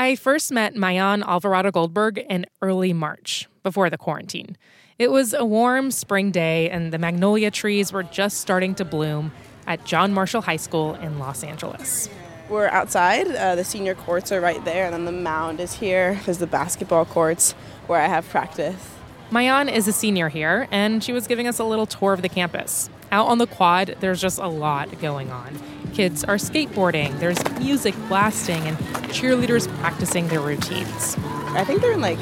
I 0.00 0.16
first 0.16 0.50
met 0.50 0.74
Mayan 0.74 1.22
Alvarado 1.22 1.70
Goldberg 1.70 2.16
in 2.16 2.46
early 2.62 2.94
March, 2.94 3.50
before 3.62 3.90
the 3.90 3.98
quarantine. 3.98 4.56
It 4.98 5.10
was 5.10 5.34
a 5.34 5.44
warm 5.44 5.90
spring 5.90 6.30
day, 6.30 6.70
and 6.70 6.90
the 6.90 6.96
magnolia 6.96 7.50
trees 7.50 7.92
were 7.92 8.02
just 8.02 8.38
starting 8.38 8.74
to 8.76 8.84
bloom 8.86 9.30
at 9.66 9.84
John 9.84 10.14
Marshall 10.14 10.40
High 10.40 10.56
School 10.56 10.94
in 10.94 11.18
Los 11.18 11.44
Angeles. 11.44 12.08
We're 12.48 12.68
outside. 12.68 13.26
Uh, 13.26 13.56
the 13.56 13.62
senior 13.62 13.94
courts 13.94 14.32
are 14.32 14.40
right 14.40 14.64
there, 14.64 14.86
and 14.86 14.94
then 14.94 15.04
the 15.04 15.12
mound 15.12 15.60
is 15.60 15.74
here. 15.74 16.18
There's 16.24 16.38
the 16.38 16.46
basketball 16.46 17.04
courts 17.04 17.52
where 17.86 18.00
I 18.00 18.06
have 18.06 18.26
practice. 18.26 18.82
Mayan 19.30 19.68
is 19.68 19.86
a 19.86 19.92
senior 19.92 20.30
here, 20.30 20.66
and 20.70 21.04
she 21.04 21.12
was 21.12 21.26
giving 21.26 21.46
us 21.46 21.58
a 21.58 21.64
little 21.64 21.84
tour 21.84 22.14
of 22.14 22.22
the 22.22 22.30
campus. 22.30 22.88
Out 23.12 23.26
on 23.26 23.38
the 23.38 23.46
quad, 23.46 23.96
there's 23.98 24.20
just 24.20 24.38
a 24.38 24.46
lot 24.46 25.00
going 25.00 25.32
on. 25.32 25.58
Kids 25.92 26.22
are 26.22 26.36
skateboarding, 26.36 27.18
there's 27.18 27.42
music 27.58 27.94
blasting, 28.06 28.62
and 28.62 28.76
cheerleaders 29.08 29.66
practicing 29.80 30.28
their 30.28 30.40
routines. 30.40 31.16
I 31.18 31.64
think 31.64 31.80
they're 31.80 31.92
in 31.92 32.00
like 32.00 32.20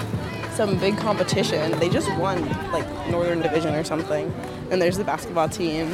some 0.53 0.79
big 0.79 0.97
competition. 0.97 1.79
They 1.79 1.91
just 1.91 2.09
won 2.19 2.49
like 2.73 2.87
Northern 3.11 3.43
Division 3.43 3.75
or 3.75 3.85
something. 3.85 4.33
And 4.71 4.81
there's 4.81 4.97
the 4.97 5.05
basketball 5.05 5.51
team. 5.51 5.91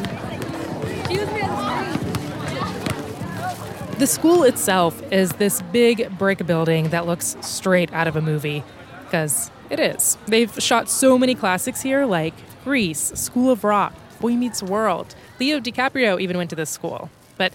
The 3.99 4.07
school 4.07 4.45
itself 4.45 5.03
is 5.13 5.33
this 5.33 5.61
big 5.73 6.17
brick 6.19 6.47
building 6.47 6.91
that 6.91 7.05
looks 7.07 7.37
straight 7.41 7.93
out 7.93 8.07
of 8.07 8.15
a 8.15 8.23
movie, 8.23 8.63
because 9.05 9.51
it 9.71 9.81
is. 9.81 10.19
They've 10.27 10.53
shot 10.63 10.89
so 10.89 11.19
many 11.19 11.35
classics 11.35 11.83
here, 11.83 12.05
like 12.05 12.35
Grease, 12.65 13.13
School 13.15 13.51
of 13.51 13.65
Rock, 13.65 13.93
Boy 14.25 14.37
Meets 14.37 14.63
World. 14.63 15.15
Leo 15.39 15.61
DiCaprio 15.61 16.19
even 16.19 16.39
went 16.39 16.49
to 16.49 16.57
this 16.57 16.71
school. 16.71 17.11
But 17.37 17.53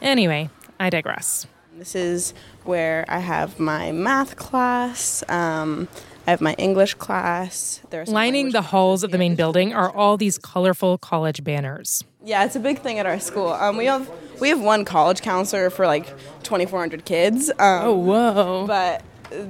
anyway, 0.00 0.48
I 0.78 0.88
digress. 0.88 1.44
This 1.76 1.96
is 1.96 2.34
where 2.62 3.04
I 3.08 3.18
have 3.18 3.58
my 3.58 3.90
math 3.90 4.36
class. 4.36 5.24
Um, 5.28 5.88
I 6.24 6.30
have 6.30 6.40
my 6.40 6.54
English 6.54 6.94
class. 6.94 7.80
There's 7.90 8.08
lining 8.08 8.52
the 8.52 8.62
halls 8.62 9.02
of 9.02 9.10
the 9.10 9.18
main 9.18 9.34
building 9.34 9.74
are 9.74 9.90
all 9.90 10.16
these 10.16 10.38
colorful 10.38 10.98
college 10.98 11.42
banners. 11.42 12.04
Yeah, 12.22 12.44
it's 12.44 12.54
a 12.54 12.60
big 12.60 12.78
thing 12.78 13.00
at 13.00 13.06
our 13.06 13.18
school. 13.18 13.48
Um, 13.48 13.76
we 13.76 13.86
have 13.86 14.08
we 14.40 14.50
have 14.50 14.60
one 14.60 14.84
college 14.84 15.20
counselor 15.20 15.68
for 15.68 15.84
like 15.84 16.06
2,400 16.44 17.04
kids. 17.04 17.50
Um, 17.50 17.56
oh 17.58 17.94
whoa! 17.96 18.66
But 18.68 19.02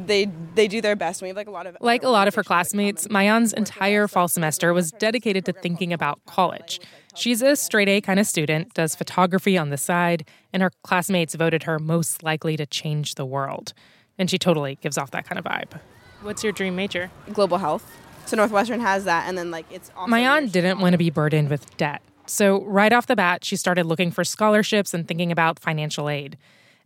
they 0.06 0.26
they 0.54 0.68
do 0.68 0.80
their 0.80 0.96
best. 0.96 1.22
We 1.22 1.28
have 1.28 1.36
like 1.36 1.46
a 1.46 1.50
lot 1.50 1.66
of 1.66 1.76
like 1.80 2.02
a 2.02 2.08
lot 2.08 2.28
of 2.28 2.34
her 2.34 2.42
classmates. 2.42 3.08
Mayan's 3.10 3.52
entire 3.52 4.08
fall 4.08 4.28
semester 4.28 4.72
was 4.72 4.90
dedicated 4.92 5.44
to 5.46 5.52
thinking 5.52 5.92
about 5.92 6.20
college. 6.26 6.80
She's 7.14 7.42
a 7.42 7.56
straight 7.56 7.88
A 7.88 8.00
kind 8.00 8.18
of 8.18 8.26
student, 8.26 8.74
does 8.74 8.94
photography 8.94 9.56
on 9.56 9.70
the 9.70 9.76
side, 9.76 10.28
and 10.52 10.62
her 10.62 10.70
classmates 10.82 11.34
voted 11.34 11.64
her 11.64 11.78
most 11.78 12.22
likely 12.22 12.56
to 12.56 12.66
change 12.66 13.14
the 13.14 13.24
world. 13.24 13.72
And 14.18 14.30
she 14.30 14.38
totally 14.38 14.76
gives 14.80 14.98
off 14.98 15.10
that 15.12 15.26
kind 15.26 15.38
of 15.38 15.44
vibe. 15.44 15.80
What's 16.22 16.42
your 16.42 16.52
dream 16.52 16.76
major? 16.76 17.10
Global 17.32 17.58
health. 17.58 17.88
So 18.26 18.36
Northwestern 18.36 18.80
has 18.80 19.04
that, 19.04 19.28
and 19.28 19.36
then 19.36 19.50
like 19.50 19.66
it's. 19.70 19.90
Mayan 20.06 20.48
didn't 20.48 20.80
want 20.80 20.92
to 20.94 20.98
be 20.98 21.10
burdened 21.10 21.50
with 21.50 21.76
debt, 21.76 22.00
so 22.26 22.62
right 22.64 22.92
off 22.92 23.06
the 23.06 23.16
bat, 23.16 23.44
she 23.44 23.56
started 23.56 23.86
looking 23.86 24.10
for 24.10 24.24
scholarships 24.24 24.94
and 24.94 25.06
thinking 25.06 25.30
about 25.30 25.58
financial 25.58 26.08
aid. 26.08 26.38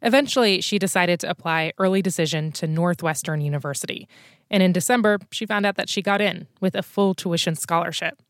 Eventually, 0.02 0.60
she 0.60 0.78
decided 0.78 1.18
to 1.20 1.30
apply 1.30 1.72
early 1.78 2.02
decision 2.02 2.52
to 2.52 2.66
Northwestern 2.66 3.40
University. 3.40 4.08
And 4.50 4.62
in 4.62 4.72
December, 4.72 5.18
she 5.32 5.46
found 5.46 5.66
out 5.66 5.76
that 5.76 5.88
she 5.88 6.02
got 6.02 6.20
in 6.20 6.46
with 6.60 6.74
a 6.74 6.82
full 6.82 7.14
tuition 7.14 7.56
scholarship. 7.56 8.22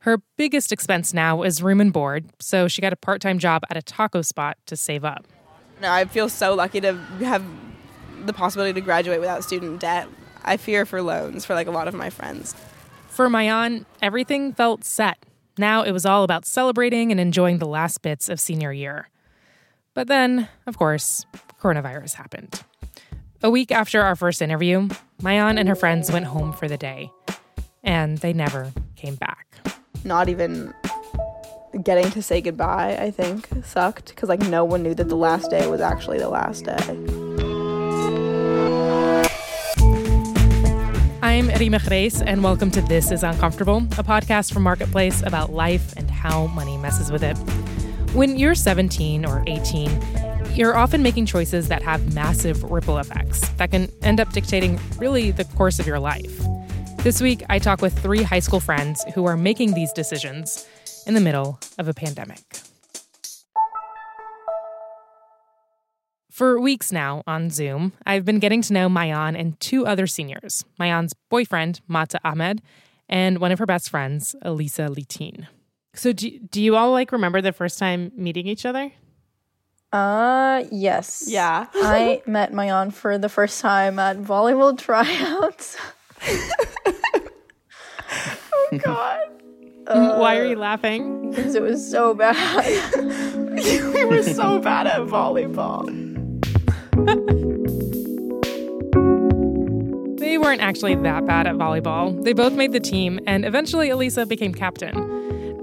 Her 0.00 0.22
biggest 0.36 0.70
expense 0.70 1.12
now 1.12 1.42
is 1.42 1.62
room 1.62 1.80
and 1.80 1.92
board, 1.92 2.26
so 2.38 2.68
she 2.68 2.80
got 2.80 2.92
a 2.92 2.96
part 2.96 3.20
time 3.20 3.38
job 3.38 3.62
at 3.68 3.76
a 3.76 3.82
taco 3.82 4.22
spot 4.22 4.56
to 4.66 4.76
save 4.76 5.04
up. 5.04 5.26
I 5.82 6.04
feel 6.04 6.28
so 6.28 6.54
lucky 6.54 6.80
to 6.80 6.94
have 7.20 7.44
the 8.24 8.32
possibility 8.32 8.72
to 8.72 8.80
graduate 8.80 9.20
without 9.20 9.44
student 9.44 9.80
debt. 9.80 10.08
I 10.44 10.56
fear 10.56 10.86
for 10.86 11.02
loans 11.02 11.44
for 11.44 11.54
like 11.54 11.66
a 11.66 11.70
lot 11.72 11.88
of 11.88 11.94
my 11.94 12.10
friends. 12.10 12.54
For 13.08 13.28
Mayan, 13.28 13.86
everything 14.00 14.52
felt 14.52 14.84
set. 14.84 15.18
Now 15.56 15.82
it 15.82 15.90
was 15.90 16.06
all 16.06 16.22
about 16.22 16.46
celebrating 16.46 17.10
and 17.10 17.20
enjoying 17.20 17.58
the 17.58 17.66
last 17.66 18.00
bits 18.02 18.28
of 18.28 18.38
senior 18.38 18.72
year. 18.72 19.08
But 19.98 20.06
then, 20.06 20.46
of 20.68 20.78
course, 20.78 21.26
coronavirus 21.60 22.14
happened. 22.14 22.62
A 23.42 23.50
week 23.50 23.72
after 23.72 24.00
our 24.00 24.14
first 24.14 24.40
interview, 24.40 24.88
Mayan 25.22 25.58
and 25.58 25.68
her 25.68 25.74
friends 25.74 26.12
went 26.12 26.26
home 26.26 26.52
for 26.52 26.68
the 26.68 26.76
day, 26.76 27.10
and 27.82 28.18
they 28.18 28.32
never 28.32 28.70
came 28.94 29.16
back. 29.16 29.48
Not 30.04 30.28
even 30.28 30.72
getting 31.82 32.12
to 32.12 32.22
say 32.22 32.40
goodbye, 32.40 32.96
I 32.96 33.10
think, 33.10 33.48
sucked 33.64 34.10
because 34.10 34.28
like 34.28 34.38
no 34.42 34.64
one 34.64 34.84
knew 34.84 34.94
that 34.94 35.08
the 35.08 35.16
last 35.16 35.50
day 35.50 35.66
was 35.66 35.80
actually 35.80 36.18
the 36.18 36.28
last 36.28 36.64
day. 36.64 36.78
I'm 41.22 41.48
Reema 41.48 41.80
Khrais, 41.80 42.22
and 42.24 42.44
welcome 42.44 42.70
to 42.70 42.80
This 42.82 43.10
is 43.10 43.24
Uncomfortable, 43.24 43.78
a 43.78 44.04
podcast 44.04 44.52
from 44.52 44.62
Marketplace 44.62 45.24
about 45.24 45.52
life 45.52 45.92
and 45.96 46.08
how 46.08 46.46
money 46.46 46.76
messes 46.76 47.10
with 47.10 47.24
it. 47.24 47.36
When 48.14 48.38
you're 48.38 48.54
17 48.54 49.26
or 49.26 49.44
18, 49.46 49.90
you're 50.54 50.74
often 50.74 51.02
making 51.02 51.26
choices 51.26 51.68
that 51.68 51.82
have 51.82 52.14
massive 52.14 52.62
ripple 52.64 52.96
effects 52.96 53.46
that 53.50 53.70
can 53.70 53.90
end 54.02 54.18
up 54.18 54.32
dictating 54.32 54.80
really 54.96 55.30
the 55.30 55.44
course 55.44 55.78
of 55.78 55.86
your 55.86 56.00
life. 56.00 56.40
This 57.04 57.20
week, 57.20 57.44
I 57.50 57.58
talk 57.58 57.82
with 57.82 57.96
three 57.98 58.22
high 58.22 58.38
school 58.38 58.60
friends 58.60 59.04
who 59.14 59.26
are 59.26 59.36
making 59.36 59.74
these 59.74 59.92
decisions 59.92 60.66
in 61.06 61.12
the 61.12 61.20
middle 61.20 61.60
of 61.78 61.86
a 61.86 61.92
pandemic. 61.92 62.40
For 66.30 66.58
weeks 66.58 66.90
now 66.90 67.22
on 67.26 67.50
Zoom, 67.50 67.92
I've 68.06 68.24
been 68.24 68.38
getting 68.38 68.62
to 68.62 68.72
know 68.72 68.88
Mayan 68.88 69.36
and 69.36 69.60
two 69.60 69.86
other 69.86 70.06
seniors 70.06 70.64
Mayan's 70.78 71.12
boyfriend, 71.28 71.82
Mata 71.86 72.18
Ahmed, 72.24 72.62
and 73.06 73.38
one 73.38 73.52
of 73.52 73.58
her 73.58 73.66
best 73.66 73.90
friends, 73.90 74.34
Elisa 74.42 74.88
Litin. 74.88 75.46
So 75.94 76.12
do 76.12 76.38
do 76.38 76.62
you 76.62 76.76
all 76.76 76.92
like 76.92 77.12
remember 77.12 77.40
the 77.40 77.52
first 77.52 77.78
time 77.78 78.12
meeting 78.16 78.46
each 78.46 78.64
other? 78.66 78.92
Uh 79.92 80.64
yes. 80.70 81.24
Yeah. 81.28 81.66
I 81.74 82.22
met 82.26 82.52
Mayan 82.52 82.90
for 82.90 83.18
the 83.18 83.28
first 83.28 83.60
time 83.60 83.98
at 83.98 84.18
volleyball 84.18 84.76
tryouts. 84.78 85.76
oh 88.52 88.78
god. 88.78 89.28
Uh, 89.86 90.18
Why 90.18 90.36
are 90.38 90.44
you 90.44 90.56
laughing? 90.56 91.30
Because 91.30 91.54
it 91.54 91.62
was 91.62 91.90
so 91.90 92.12
bad. 92.12 92.36
we 93.94 94.04
were 94.04 94.22
so 94.22 94.58
bad 94.58 94.86
at 94.86 95.00
volleyball. 95.00 95.86
they 100.18 100.36
weren't 100.36 100.60
actually 100.60 100.94
that 100.96 101.24
bad 101.24 101.46
at 101.46 101.54
volleyball. 101.54 102.22
They 102.22 102.34
both 102.34 102.52
made 102.52 102.72
the 102.72 102.80
team, 102.80 103.18
and 103.26 103.46
eventually 103.46 103.88
Elisa 103.88 104.26
became 104.26 104.52
captain. 104.52 104.94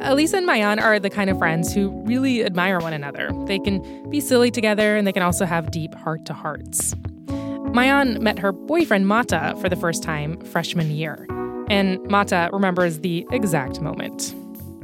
Elisa 0.05 0.37
and 0.37 0.45
Mayan 0.45 0.77
are 0.77 0.99
the 0.99 1.09
kind 1.09 1.31
of 1.31 1.37
friends 1.39 1.73
who 1.73 1.89
really 2.05 2.45
admire 2.45 2.79
one 2.79 2.93
another. 2.93 3.31
They 3.47 3.57
can 3.57 4.07
be 4.07 4.19
silly 4.19 4.51
together 4.51 4.95
and 4.95 5.07
they 5.07 5.11
can 5.11 5.23
also 5.23 5.45
have 5.45 5.71
deep 5.71 5.95
heart 5.95 6.25
to 6.25 6.33
hearts. 6.33 6.93
Mayan 7.73 8.23
met 8.23 8.37
her 8.37 8.51
boyfriend 8.51 9.07
Mata 9.07 9.55
for 9.59 9.67
the 9.67 9.75
first 9.75 10.03
time 10.03 10.39
freshman 10.41 10.91
year, 10.91 11.27
and 11.69 12.01
Mata 12.07 12.51
remembers 12.53 12.99
the 12.99 13.27
exact 13.31 13.81
moment. 13.81 14.35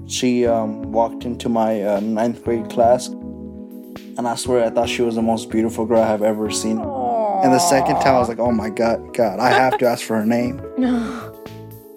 She 0.08 0.48
um, 0.48 0.92
walked 0.92 1.24
into 1.24 1.48
my 1.48 1.84
uh, 1.84 2.00
ninth 2.00 2.44
grade 2.44 2.70
class, 2.72 3.08
and 3.08 4.28
I 4.28 4.36
swear 4.36 4.66
I 4.66 4.72
thought 4.72 4.90
she 4.90 5.04
was 5.04 5.16
the 5.16 5.22
most 5.22 5.52
beautiful 5.52 5.86
girl 5.86 6.02
I've 6.02 6.24
ever 6.24 6.50
seen. 6.50 6.80
Aww. 6.80 7.46
And 7.46 7.54
the 7.54 7.60
second 7.60 7.96
time 7.98 8.16
I 8.16 8.20
was 8.20 8.28
like, 8.28 8.40
oh 8.40 8.52
my 8.52 8.70
god, 8.70 9.14
God, 9.14 9.40
I 9.40 9.50
have 9.52 9.78
to 9.78 9.88
ask 9.88 10.04
for 10.04 10.18
her 10.18 10.26
name. 10.26 10.60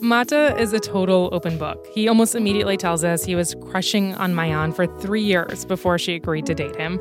Mata 0.05 0.55
is 0.61 0.75
a 0.75 0.81
total 0.81 1.31
open 1.33 1.57
book. 1.57 1.87
He 1.95 2.09
almost 2.09 2.35
immediately 2.35 2.77
tells 2.77 3.03
us 3.03 3.25
he 3.25 3.35
was 3.35 3.55
crushing 3.71 4.15
on 4.17 4.35
Mayan 4.35 4.71
for 4.71 4.87
three 5.01 5.23
years 5.23 5.65
before 5.65 5.99
she 5.99 6.15
agreed 6.15 6.45
to 6.45 6.55
date 6.55 6.77
him. 6.77 7.01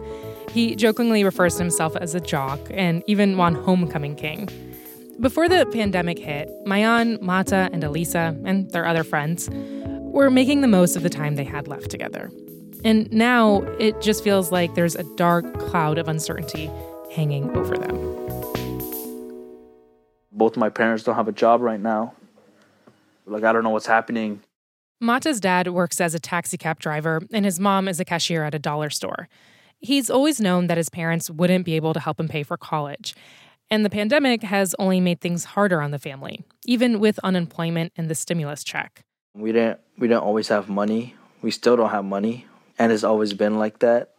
He 0.50 0.74
jokingly 0.78 1.26
refers 1.26 1.56
to 1.56 1.64
himself 1.64 1.98
as 1.98 2.16
a 2.16 2.22
jock 2.22 2.62
and 2.72 3.04
even 3.06 3.36
won 3.36 3.56
Homecoming 3.56 4.16
King. 4.16 4.48
Before 5.20 5.50
the 5.50 5.66
pandemic 5.66 6.18
hit, 6.18 6.50
Mayan, 6.66 7.20
Mata, 7.22 7.70
and 7.74 7.84
Elisa, 7.84 8.40
and 8.46 8.72
their 8.72 8.86
other 8.86 9.04
friends, 9.04 9.50
were 9.52 10.32
making 10.32 10.62
the 10.62 10.70
most 10.70 10.96
of 10.96 11.04
the 11.04 11.10
time 11.10 11.36
they 11.36 11.44
had 11.44 11.68
left 11.68 11.90
together. 11.90 12.32
And 12.86 13.12
now 13.12 13.64
it 13.82 14.00
just 14.02 14.24
feels 14.24 14.50
like 14.50 14.76
there's 14.76 14.96
a 14.96 15.04
dark 15.18 15.60
cloud 15.60 15.98
of 15.98 16.08
uncertainty 16.08 16.72
hanging 17.12 17.54
over 17.58 17.78
them. 17.78 17.98
Both 20.32 20.56
my 20.56 20.70
parents 20.70 21.04
don't 21.04 21.16
have 21.16 21.28
a 21.28 21.34
job 21.34 21.60
right 21.60 21.82
now. 21.82 22.14
Like, 23.26 23.44
I 23.44 23.54
don't 23.54 23.64
know 23.64 23.70
what's 23.70 23.88
happening. 23.88 24.42
Mata's 25.00 25.40
dad 25.40 25.68
works 25.68 26.00
as 26.00 26.14
a 26.16 26.20
taxi 26.20 26.58
cab 26.58 26.80
driver, 26.80 27.22
and 27.32 27.44
his 27.44 27.60
mom 27.60 27.88
is 27.88 28.00
a 28.00 28.06
cashier 28.06 28.44
at 28.44 28.56
a 28.56 28.60
dollar 28.60 28.90
store. 28.90 29.28
He's 29.80 30.10
always 30.10 30.40
known 30.40 30.68
that 30.68 30.78
his 30.78 30.90
parents 30.90 31.30
wouldn't 31.30 31.66
be 31.66 31.76
able 31.76 31.94
to 31.94 32.00
help 32.00 32.20
him 32.20 32.30
pay 32.30 32.44
for 32.44 32.56
college. 32.56 33.16
And 33.70 33.84
the 33.84 33.90
pandemic 33.90 34.44
has 34.44 34.76
only 34.80 35.02
made 35.02 35.20
things 35.20 35.44
harder 35.44 35.82
on 35.82 35.92
the 35.92 36.00
family, 36.00 36.44
even 36.66 37.00
with 37.00 37.20
unemployment 37.24 37.92
and 37.98 38.10
the 38.10 38.16
stimulus 38.16 38.64
check. 38.64 39.02
We 39.36 39.52
didn't 39.52 39.80
we 39.98 40.08
didn't 40.08 40.24
always 40.24 40.48
have 40.50 40.70
money. 40.70 41.16
We 41.42 41.52
still 41.52 41.76
don't 41.76 41.90
have 41.90 42.06
money, 42.06 42.46
and 42.80 42.92
it's 42.92 43.04
always 43.04 43.34
been 43.34 43.58
like 43.58 43.80
that. 43.80 44.12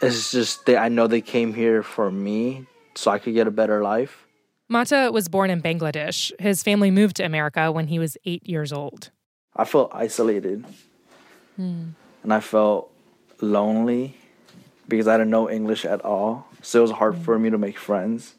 It's 0.00 0.30
just 0.30 0.64
they, 0.64 0.76
I 0.76 0.88
know 0.88 1.06
they 1.06 1.20
came 1.20 1.54
here 1.54 1.82
for 1.82 2.10
me 2.10 2.66
so 2.94 3.10
I 3.10 3.18
could 3.18 3.34
get 3.34 3.46
a 3.46 3.50
better 3.50 3.82
life. 3.82 4.23
Mata 4.68 5.10
was 5.12 5.28
born 5.28 5.50
in 5.50 5.60
Bangladesh. 5.60 6.32
His 6.40 6.62
family 6.62 6.90
moved 6.90 7.16
to 7.16 7.24
America 7.24 7.70
when 7.70 7.88
he 7.88 7.98
was 7.98 8.16
eight 8.24 8.48
years 8.48 8.72
old. 8.72 9.10
I 9.54 9.64
felt 9.64 9.90
isolated. 9.92 10.64
And 11.56 11.94
I 12.30 12.40
felt 12.40 12.90
lonely 13.40 14.16
because 14.88 15.06
I 15.06 15.16
didn't 15.18 15.30
know 15.30 15.50
English 15.50 15.84
at 15.84 16.00
all. 16.04 16.48
So 16.62 16.78
it 16.80 16.82
was 16.82 16.90
hard 16.92 17.16
for 17.18 17.38
me 17.38 17.50
to 17.50 17.58
make 17.58 17.78
friends. 17.78 18.34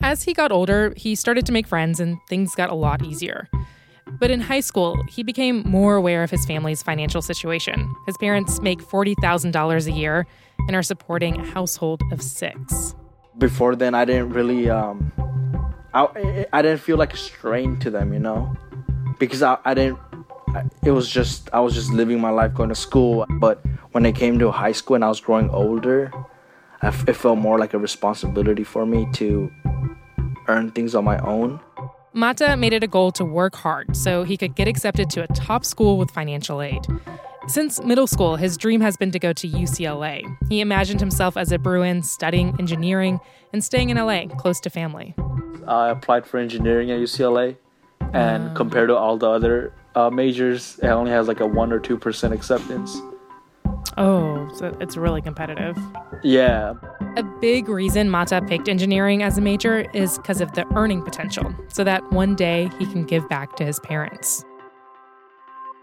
As 0.00 0.22
he 0.22 0.32
got 0.32 0.52
older, 0.52 0.94
he 0.96 1.14
started 1.14 1.44
to 1.46 1.52
make 1.52 1.66
friends 1.66 1.98
and 1.98 2.18
things 2.28 2.54
got 2.54 2.70
a 2.70 2.74
lot 2.74 3.04
easier. 3.04 3.48
But 4.18 4.30
in 4.30 4.40
high 4.40 4.60
school, 4.60 5.02
he 5.08 5.22
became 5.22 5.62
more 5.66 5.96
aware 5.96 6.22
of 6.22 6.30
his 6.30 6.44
family's 6.46 6.82
financial 6.82 7.22
situation. 7.22 7.92
His 8.06 8.16
parents 8.16 8.60
make 8.60 8.80
$40,000 8.80 9.86
a 9.86 9.92
year 9.92 10.26
and 10.66 10.76
are 10.76 10.82
supporting 10.82 11.40
a 11.40 11.44
household 11.44 12.02
of 12.12 12.22
six. 12.22 12.94
Before 13.38 13.74
then, 13.76 13.94
I 13.94 14.04
didn't 14.04 14.30
really, 14.30 14.70
um, 14.70 15.12
I, 15.92 16.46
I 16.52 16.62
didn't 16.62 16.80
feel 16.80 16.96
like 16.96 17.12
a 17.12 17.16
strain 17.16 17.78
to 17.80 17.90
them, 17.90 18.12
you 18.12 18.20
know? 18.20 18.56
Because 19.18 19.42
I, 19.42 19.58
I 19.64 19.74
didn't, 19.74 19.98
it 20.84 20.92
was 20.92 21.08
just, 21.08 21.50
I 21.52 21.60
was 21.60 21.74
just 21.74 21.92
living 21.92 22.20
my 22.20 22.30
life 22.30 22.54
going 22.54 22.68
to 22.68 22.74
school. 22.74 23.26
But 23.28 23.64
when 23.92 24.06
it 24.06 24.12
came 24.14 24.38
to 24.38 24.50
high 24.50 24.72
school 24.72 24.94
and 24.94 25.04
I 25.04 25.08
was 25.08 25.20
growing 25.20 25.50
older, 25.50 26.12
it 26.82 27.14
felt 27.14 27.38
more 27.38 27.58
like 27.58 27.74
a 27.74 27.78
responsibility 27.78 28.64
for 28.64 28.86
me 28.86 29.08
to 29.14 29.50
earn 30.48 30.70
things 30.70 30.94
on 30.94 31.04
my 31.04 31.18
own. 31.18 31.60
Mata 32.16 32.56
made 32.56 32.72
it 32.72 32.84
a 32.84 32.86
goal 32.86 33.10
to 33.10 33.24
work 33.24 33.56
hard 33.56 33.96
so 33.96 34.22
he 34.22 34.36
could 34.36 34.54
get 34.54 34.68
accepted 34.68 35.10
to 35.10 35.24
a 35.24 35.26
top 35.26 35.64
school 35.64 35.98
with 35.98 36.12
financial 36.12 36.62
aid. 36.62 36.86
Since 37.48 37.82
middle 37.82 38.06
school, 38.06 38.36
his 38.36 38.56
dream 38.56 38.80
has 38.82 38.96
been 38.96 39.10
to 39.10 39.18
go 39.18 39.32
to 39.32 39.48
UCLA. 39.48 40.24
He 40.48 40.60
imagined 40.60 41.00
himself 41.00 41.36
as 41.36 41.50
a 41.50 41.58
Bruin 41.58 42.04
studying 42.04 42.54
engineering 42.60 43.18
and 43.52 43.64
staying 43.64 43.90
in 43.90 43.96
LA, 43.96 44.26
close 44.26 44.60
to 44.60 44.70
family. 44.70 45.16
I 45.66 45.88
applied 45.88 46.24
for 46.24 46.38
engineering 46.38 46.92
at 46.92 47.00
UCLA, 47.00 47.56
and 48.12 48.54
compared 48.56 48.90
to 48.90 48.96
all 48.96 49.18
the 49.18 49.28
other 49.28 49.74
uh, 49.96 50.08
majors, 50.08 50.78
it 50.84 50.86
only 50.86 51.10
has 51.10 51.26
like 51.26 51.40
a 51.40 51.46
1 51.46 51.72
or 51.72 51.80
2% 51.80 52.32
acceptance. 52.32 52.96
Oh, 53.96 54.48
so 54.56 54.76
it's 54.80 54.96
really 54.96 55.22
competitive. 55.22 55.76
Yeah, 56.22 56.74
A 57.16 57.22
big 57.40 57.68
reason 57.68 58.10
Mata 58.10 58.42
picked 58.48 58.68
engineering 58.68 59.22
as 59.22 59.38
a 59.38 59.40
major 59.40 59.88
is 59.92 60.18
because 60.18 60.40
of 60.40 60.52
the 60.54 60.66
earning 60.74 61.02
potential, 61.02 61.54
so 61.68 61.84
that 61.84 62.02
one 62.12 62.34
day 62.34 62.70
he 62.78 62.86
can 62.86 63.04
give 63.04 63.28
back 63.28 63.54
to 63.56 63.64
his 63.64 63.78
parents. 63.80 64.44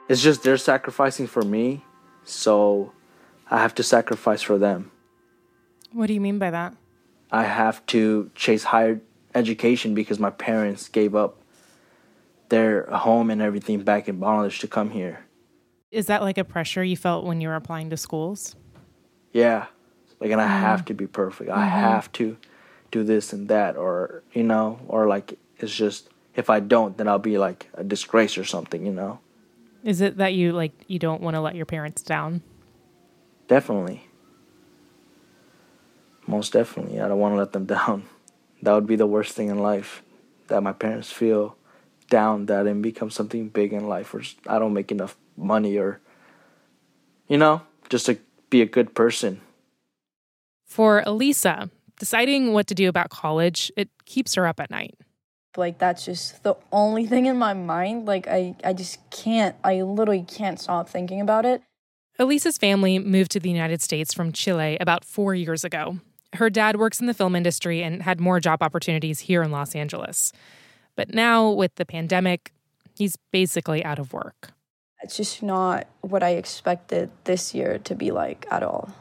it's 0.10 0.22
just 0.22 0.44
they're 0.44 0.58
sacrificing 0.58 1.25
for 1.28 1.42
me, 1.44 1.86
so 2.25 2.92
I 3.50 3.60
have 3.62 3.74
to 3.75 3.84
sacrifice 3.84 4.42
for 4.42 4.58
them. 4.58 4.92
What 5.94 6.08
do 6.08 6.13
you 6.13 6.22
mean 6.22 6.38
by 6.38 6.52
that? 6.52 6.75
I 7.31 7.44
have 7.44 7.86
to 7.88 8.30
chase 8.36 8.63
higher 8.66 9.00
education 9.34 9.94
because 9.94 10.19
my 10.19 10.30
parents 10.31 10.90
gave 10.90 11.16
up 11.16 11.38
their 12.50 12.84
home 12.88 13.30
and 13.30 13.42
everything 13.42 13.84
back 13.84 14.10
in 14.10 14.19
Bangladesh 14.19 14.60
to 14.60 14.68
come 14.68 14.90
here. 14.90 15.25
Is 15.91 16.05
that 16.05 16.21
like 16.21 16.38
a 16.38 16.43
pressure 16.43 16.83
you 16.83 16.95
felt 16.95 17.25
when 17.25 17.41
you 17.41 17.49
were 17.49 17.55
applying 17.55 17.89
to 17.89 17.97
schools? 17.97 18.55
Yeah. 19.33 19.67
Like, 20.19 20.31
and 20.31 20.39
I 20.39 20.45
mm-hmm. 20.45 20.61
have 20.61 20.85
to 20.85 20.93
be 20.93 21.07
perfect. 21.07 21.49
I 21.49 21.65
mm-hmm. 21.65 21.69
have 21.69 22.11
to 22.13 22.38
do 22.91 23.03
this 23.03 23.33
and 23.33 23.49
that, 23.49 23.75
or, 23.75 24.23
you 24.33 24.43
know, 24.43 24.79
or 24.88 25.07
like, 25.07 25.38
it's 25.57 25.75
just, 25.75 26.09
if 26.35 26.49
I 26.49 26.59
don't, 26.59 26.97
then 26.97 27.07
I'll 27.07 27.19
be 27.19 27.38
like 27.38 27.69
a 27.73 27.83
disgrace 27.83 28.38
or 28.38 28.45
something, 28.45 28.85
you 28.85 28.93
know? 28.93 29.19
Is 29.83 30.01
it 30.01 30.17
that 30.17 30.33
you 30.33 30.51
like 30.51 30.73
you 30.88 30.99
don't 30.99 31.21
want 31.21 31.35
to 31.35 31.41
let 31.41 31.55
your 31.55 31.65
parents 31.65 32.03
down? 32.03 32.43
Definitely. 33.47 34.07
Most 36.27 36.53
definitely. 36.53 37.01
I 37.01 37.07
don't 37.07 37.19
want 37.19 37.33
to 37.33 37.38
let 37.38 37.51
them 37.51 37.65
down. 37.77 38.03
That 38.61 38.73
would 38.73 38.85
be 38.85 38.95
the 38.95 39.07
worst 39.07 39.33
thing 39.33 39.49
in 39.49 39.57
life. 39.59 40.03
That 40.47 40.61
my 40.61 40.73
parents 40.73 41.11
feel 41.11 41.55
down 42.09 42.45
that 42.45 42.67
and 42.67 42.83
become 42.83 43.09
something 43.09 43.49
big 43.49 43.73
in 43.73 43.88
life, 43.88 44.13
or 44.13 44.21
I 44.45 44.59
don't 44.59 44.73
make 44.73 44.91
enough 44.91 45.17
money, 45.41 45.77
or, 45.77 45.99
you 47.27 47.38
know, 47.38 47.61
just 47.89 48.05
to 48.05 48.17
be 48.49 48.61
a 48.61 48.65
good 48.65 48.93
person. 48.95 49.41
For 50.65 51.03
Elisa, 51.05 51.69
deciding 51.99 52.53
what 52.53 52.67
to 52.67 52.75
do 52.75 52.88
about 52.88 53.09
college, 53.09 53.71
it 53.75 53.89
keeps 54.05 54.35
her 54.35 54.47
up 54.47 54.59
at 54.59 54.71
night. 54.71 54.95
Like 55.57 55.79
that's 55.79 56.05
just 56.05 56.43
the 56.43 56.55
only 56.71 57.05
thing 57.05 57.25
in 57.25 57.38
my 57.38 57.53
mind. 57.53 58.05
Like 58.05 58.27
I, 58.27 58.55
I 58.63 58.73
just 58.73 58.97
can't. 59.09 59.55
I 59.63 59.81
literally 59.81 60.23
can't 60.23 60.59
stop 60.59 60.88
thinking 60.88 61.19
about 61.19 61.45
it. 61.45 61.61
Elisa's 62.19 62.57
family 62.57 62.99
moved 62.99 63.31
to 63.31 63.39
the 63.39 63.49
United 63.49 63.81
States 63.81 64.13
from 64.13 64.31
Chile 64.31 64.77
about 64.79 65.03
four 65.03 65.33
years 65.33 65.63
ago. 65.63 65.97
Her 66.33 66.49
dad 66.49 66.77
works 66.77 67.01
in 67.01 67.07
the 67.07 67.13
film 67.13 67.35
industry 67.35 67.83
and 67.83 68.01
had 68.01 68.19
more 68.19 68.39
job 68.39 68.61
opportunities 68.61 69.19
here 69.19 69.43
in 69.43 69.51
Los 69.51 69.75
Angeles. 69.75 70.31
But 70.95 71.13
now, 71.13 71.49
with 71.49 71.75
the 71.75 71.85
pandemic, 71.85 72.53
he's 72.95 73.17
basically 73.31 73.83
out 73.83 73.99
of 73.99 74.13
work. 74.13 74.51
It's 75.03 75.18
just 75.18 75.42
not 75.42 75.88
what 76.01 76.21
I 76.21 76.31
expected 76.31 77.09
this 77.24 77.56
year 77.56 77.80
to 77.86 77.95
be 77.95 78.12
like 78.12 78.45
at 78.51 78.62
all 78.62 78.94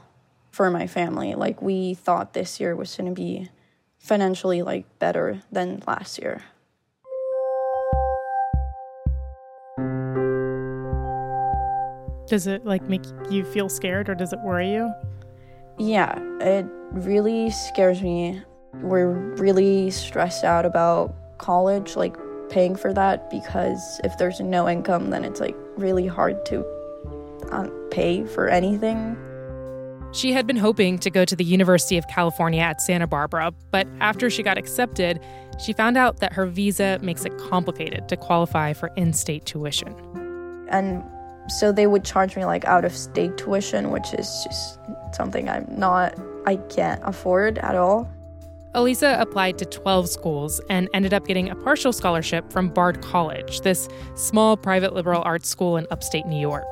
for 0.51 0.71
my 0.71 0.87
family. 0.87 1.35
Like 1.35 1.61
we 1.61 1.93
thought 1.93 2.33
this 2.33 2.59
year 2.59 2.75
was 2.75 2.97
going 2.97 3.15
to 3.15 3.21
be 3.21 3.51
financially 3.99 4.63
like 4.63 4.87
better 4.99 5.43
than 5.53 5.83
last 5.87 6.19
year. 6.19 6.43
Does 12.27 12.47
it 12.47 12.65
like 12.65 12.83
make 12.89 13.05
you 13.29 13.45
feel 13.45 13.69
scared 13.69 14.09
or 14.09 14.15
does 14.15 14.33
it 14.33 14.39
worry 14.41 14.73
you? 14.73 14.91
Yeah, 15.79 16.19
it 16.41 16.65
really 16.93 17.51
scares 17.51 18.01
me. 18.01 18.41
We're 18.75 19.13
really 19.37 19.91
stressed 19.91 20.45
out 20.45 20.65
about 20.65 21.15
college, 21.39 21.97
like 21.97 22.17
paying 22.51 22.77
for 22.77 22.93
that, 22.93 23.31
because 23.31 24.01
if 24.05 24.19
there's 24.19 24.41
no 24.41 24.69
income, 24.69 25.11
then 25.11 25.25
it's 25.25 25.41
like 25.41 25.57
really 25.77 26.07
hard 26.07 26.45
to 26.47 26.65
uh, 27.51 27.69
pay 27.91 28.25
for 28.27 28.49
anything. 28.49 29.17
She 30.13 30.33
had 30.33 30.47
been 30.47 30.57
hoping 30.57 30.99
to 30.99 31.11
go 31.11 31.25
to 31.25 31.37
the 31.37 31.45
University 31.45 31.97
of 31.97 32.07
California 32.09 32.61
at 32.61 32.81
Santa 32.81 33.07
Barbara, 33.07 33.53
but 33.71 33.87
after 34.01 34.29
she 34.29 34.43
got 34.43 34.59
accepted, 34.59 35.21
she 35.65 35.73
found 35.73 35.97
out 35.97 36.19
that 36.19 36.33
her 36.33 36.47
visa 36.47 36.99
makes 37.01 37.25
it 37.25 37.37
complicated 37.39 38.09
to 38.09 38.17
qualify 38.17 38.73
for 38.73 38.91
in 38.97 39.13
state 39.13 39.47
tuition. 39.47 39.95
And 40.69 41.05
so 41.49 41.71
they 41.71 41.87
would 41.87 42.05
charge 42.05 42.37
me 42.37 42.45
like 42.45 42.65
out 42.65 42.85
of 42.85 42.93
state 42.97 43.37
tuition, 43.37 43.91
which 43.91 44.13
is 44.15 44.27
just 44.45 44.79
something 45.13 45.49
I'm 45.49 45.67
not, 45.69 46.19
I 46.47 46.57
can't 46.57 47.01
afford 47.05 47.59
at 47.59 47.77
all. 47.77 48.11
Elisa 48.75 49.17
applied 49.19 49.59
to 49.59 49.65
12 49.65 50.09
schools 50.09 50.61
and 50.71 50.89
ended 50.95 51.13
up 51.13 51.27
getting 51.27 51.51
a 51.51 51.57
partial 51.57 51.93
scholarship 51.93 52.53
from 52.53 52.69
Bard 52.69 53.03
College, 53.03 53.63
this 53.63 53.89
small 54.15 54.57
private 54.57 54.95
liberal 54.95 55.23
arts 55.25 55.49
school 55.49 55.77
in 55.77 55.87
upstate 55.91 56.27
New 56.27 56.41
York. 56.41 56.67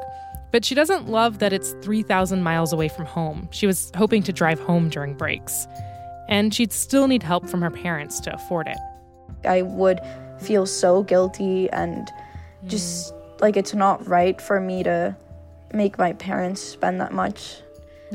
But 0.52 0.64
she 0.64 0.74
doesn't 0.74 1.08
love 1.08 1.40
that 1.40 1.52
it's 1.52 1.72
3,000 1.82 2.42
miles 2.42 2.72
away 2.72 2.88
from 2.88 3.04
home. 3.04 3.48
She 3.50 3.66
was 3.66 3.90
hoping 3.96 4.22
to 4.22 4.32
drive 4.32 4.60
home 4.60 4.88
during 4.88 5.14
breaks. 5.14 5.66
And 6.28 6.54
she'd 6.54 6.72
still 6.72 7.08
need 7.08 7.22
help 7.22 7.48
from 7.48 7.62
her 7.62 7.70
parents 7.70 8.20
to 8.20 8.34
afford 8.34 8.68
it. 8.68 8.78
I 9.44 9.62
would 9.62 10.00
feel 10.38 10.66
so 10.66 11.02
guilty 11.02 11.68
and 11.70 12.10
just 12.66 13.12
mm. 13.12 13.40
like 13.40 13.56
it's 13.56 13.74
not 13.74 14.06
right 14.06 14.40
for 14.40 14.60
me 14.60 14.82
to 14.84 15.16
make 15.72 15.98
my 15.98 16.12
parents 16.14 16.60
spend 16.60 17.00
that 17.00 17.12
much. 17.12 17.60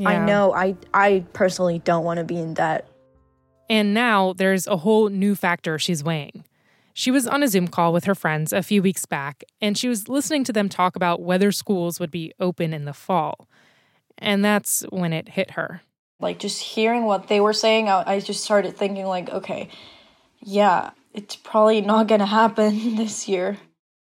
I 0.04 0.18
know 0.18 0.52
I 0.52 0.74
I 0.92 1.24
personally 1.34 1.78
don't 1.78 2.04
want 2.04 2.18
to 2.18 2.24
be 2.24 2.36
in 2.36 2.54
debt. 2.54 2.88
And 3.68 3.94
now 3.94 4.32
there's 4.32 4.66
a 4.66 4.78
whole 4.78 5.08
new 5.08 5.34
factor 5.34 5.78
she's 5.78 6.04
weighing. 6.04 6.44
She 6.92 7.10
was 7.10 7.26
on 7.26 7.42
a 7.42 7.48
Zoom 7.48 7.68
call 7.68 7.92
with 7.92 8.04
her 8.04 8.14
friends 8.14 8.52
a 8.52 8.62
few 8.62 8.80
weeks 8.80 9.04
back, 9.04 9.42
and 9.60 9.76
she 9.76 9.88
was 9.88 10.08
listening 10.08 10.44
to 10.44 10.52
them 10.52 10.68
talk 10.68 10.94
about 10.94 11.20
whether 11.20 11.50
schools 11.50 11.98
would 11.98 12.10
be 12.10 12.32
open 12.38 12.72
in 12.72 12.84
the 12.84 12.92
fall. 12.92 13.48
And 14.16 14.44
that's 14.44 14.82
when 14.90 15.12
it 15.12 15.30
hit 15.30 15.52
her. 15.52 15.82
Like 16.20 16.38
just 16.38 16.62
hearing 16.62 17.04
what 17.04 17.26
they 17.26 17.40
were 17.40 17.52
saying, 17.52 17.88
I, 17.88 18.20
just 18.20 18.44
started 18.44 18.76
thinking 18.76 19.06
like, 19.06 19.28
okay, 19.28 19.68
yeah, 20.40 20.90
it's 21.12 21.34
probably 21.34 21.80
not 21.80 22.06
gonna 22.06 22.26
happen 22.26 22.94
this 22.96 23.26
year. 23.26 23.58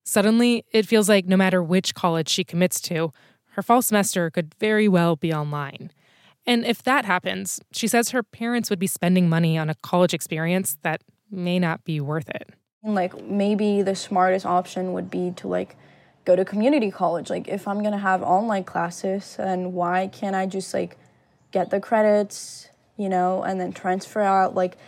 Suddenly, 0.05 0.65
it 0.71 0.87
feels 0.87 1.09
like 1.09 1.27
no 1.27 1.37
matter 1.37 1.61
which 1.61 1.93
college 1.93 2.29
she 2.29 2.45
commits 2.45 2.81
to, 2.83 3.13
her 3.51 3.63
fall 3.63 3.83
semester 3.83 4.31
could 4.31 4.55
very 4.61 4.87
well 4.87 5.17
be 5.17 5.35
online. 5.35 5.91
And 6.47 6.65
if 6.65 6.83
that 6.85 7.05
happens, 7.05 7.61
she 7.73 7.89
says 7.89 8.11
her 8.11 8.23
parents 8.23 8.71
would 8.71 8.79
be 8.79 8.87
spending 8.87 9.29
money 9.29 9.59
on 9.59 9.69
a 9.69 9.75
college 9.75 10.15
experience 10.15 10.79
that 10.83 11.03
may 11.31 11.59
not 11.59 11.85
be 11.85 12.01
worth 12.01 12.29
it. 12.29 12.51
Like 12.85 13.21
maybe 13.25 13.83
the 13.83 13.97
smartest 13.97 14.47
option 14.47 14.93
would 14.93 15.11
be 15.11 15.33
to 15.37 15.49
like 15.49 15.77
go 16.25 16.37
to 16.37 16.45
community 16.45 16.91
college. 16.91 17.31
Like 17.31 17.49
if 17.49 17.67
I'm 17.67 17.83
gonna 17.83 17.99
have 17.99 18.23
online 18.23 18.65
classes, 18.65 19.37
then 19.37 19.73
why 19.73 20.07
can't 20.07 20.37
I 20.37 20.47
just 20.47 20.73
like 20.73 20.97
get 21.51 21.71
the 21.71 21.81
credits, 21.81 22.69
you 22.97 23.09
know, 23.09 23.43
and 23.43 23.61
then 23.61 23.73
transfer 23.73 24.21
out? 24.21 24.55
Like 24.55 24.79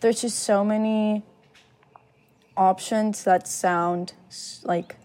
there's 0.00 0.20
just 0.20 0.38
so 0.38 0.64
many 0.64 1.24
options 2.56 3.24
that 3.24 3.48
sound 3.48 4.12
like 4.62 4.96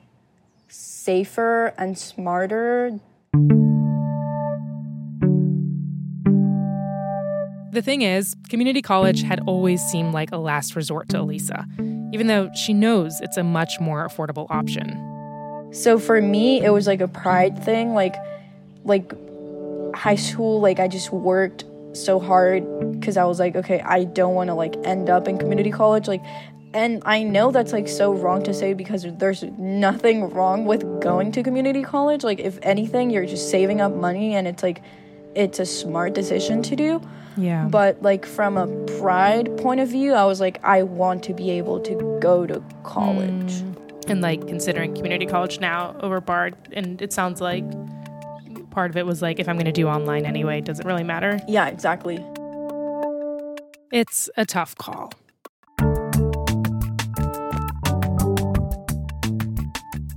safer 0.68 1.74
and 1.78 1.98
smarter 1.98 3.00
The 7.74 7.82
thing 7.82 8.04
is, 8.04 8.36
community 8.50 8.84
college 8.84 9.24
had 9.24 9.40
always 9.48 9.82
seemed 9.82 10.14
like 10.14 10.32
a 10.32 10.38
last 10.38 10.76
resort 10.76 11.10
to 11.10 11.20
Elisa, 11.22 11.66
even 12.14 12.28
though 12.28 12.52
she 12.54 12.72
knows 12.72 13.20
it's 13.20 13.36
a 13.36 13.44
much 13.44 13.80
more 13.80 14.08
affordable 14.08 14.46
option. 14.52 15.72
So 15.74 15.98
for 15.98 16.22
me, 16.22 16.64
it 16.64 16.70
was 16.70 16.86
like 16.86 17.02
a 17.02 17.08
pride 17.08 17.64
thing. 17.66 17.96
Like, 17.96 18.16
like 18.84 19.12
high 19.96 20.18
school, 20.18 20.62
like 20.62 20.80
I 20.80 20.88
just 20.88 21.12
worked 21.12 21.64
so 21.94 22.20
hard 22.20 22.92
because 22.92 23.18
I 23.18 23.24
was 23.24 23.40
like, 23.40 23.56
okay, 23.56 23.82
I 23.82 24.04
don't 24.04 24.36
want 24.36 24.50
to 24.50 24.54
like 24.54 24.76
end 24.84 25.10
up 25.10 25.28
in 25.28 25.40
community 25.40 25.72
college. 25.72 26.08
Like, 26.08 26.22
and 26.76 27.02
I 27.08 27.24
know 27.24 27.50
that's 27.50 27.74
like 27.74 27.88
so 27.88 28.14
wrong 28.14 28.44
to 28.44 28.54
say 28.54 28.76
because 28.76 29.08
there's 29.18 29.42
nothing 29.58 30.30
wrong 30.30 30.66
with 30.66 31.02
going 31.02 31.32
to 31.32 31.42
community 31.42 31.82
college. 31.82 32.24
Like, 32.24 32.40
if 32.40 32.60
anything, 32.62 33.10
you're 33.10 33.26
just 33.26 33.50
saving 33.50 33.82
up 33.82 33.96
money 33.96 34.36
and 34.36 34.48
it's 34.48 34.62
like, 34.62 34.84
it's 35.36 35.60
a 35.60 35.66
smart 35.66 36.14
decision 36.14 36.62
to 36.64 36.76
do. 36.76 37.02
Yeah. 37.38 37.68
But 37.70 38.02
like 38.02 38.26
from 38.26 38.58
a 38.58 38.68
pride 39.00 39.56
point 39.58 39.80
of 39.80 39.90
view, 39.90 40.14
I 40.14 40.26
was 40.26 40.40
like, 40.40 40.64
I 40.64 40.84
want 40.84 41.24
to 41.24 41.34
be 41.34 41.52
able 41.52 41.80
to 41.82 42.20
go 42.22 42.46
to 42.46 42.64
college. 42.84 43.54
Mm. 43.54 43.80
And 44.08 44.22
like 44.22 44.46
considering 44.48 44.94
community 44.94 45.26
college 45.26 45.60
now 45.60 45.96
over 46.02 46.20
Bard, 46.20 46.56
and 46.74 47.02
it 47.02 47.14
sounds 47.14 47.40
like 47.40 47.64
part 48.70 48.92
of 48.92 48.98
it 48.98 49.06
was 49.06 49.22
like, 49.22 49.40
if 49.40 49.48
I'm 49.48 49.56
going 49.56 49.66
to 49.66 49.72
do 49.72 49.88
online 49.88 50.26
anyway, 50.26 50.60
does 50.60 50.80
it 50.80 50.86
really 50.86 51.04
matter? 51.04 51.40
Yeah, 51.48 51.68
exactly. 51.68 52.24
It's 53.92 54.30
a 54.36 54.46
tough 54.46 54.76
call. 54.76 55.14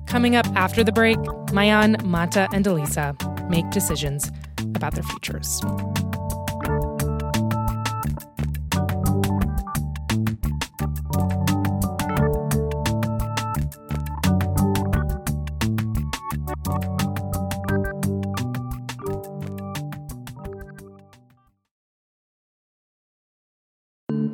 Coming 0.07 0.35
up 0.35 0.47
after 0.57 0.83
the 0.83 0.93
break, 0.93 1.19
Mayan, 1.53 1.97
Mata, 2.05 2.49
and 2.53 2.67
Elisa 2.67 3.15
make 3.49 3.69
decisions 3.71 4.33
about 4.77 4.95
their 4.95 5.03
futures. 5.03 5.61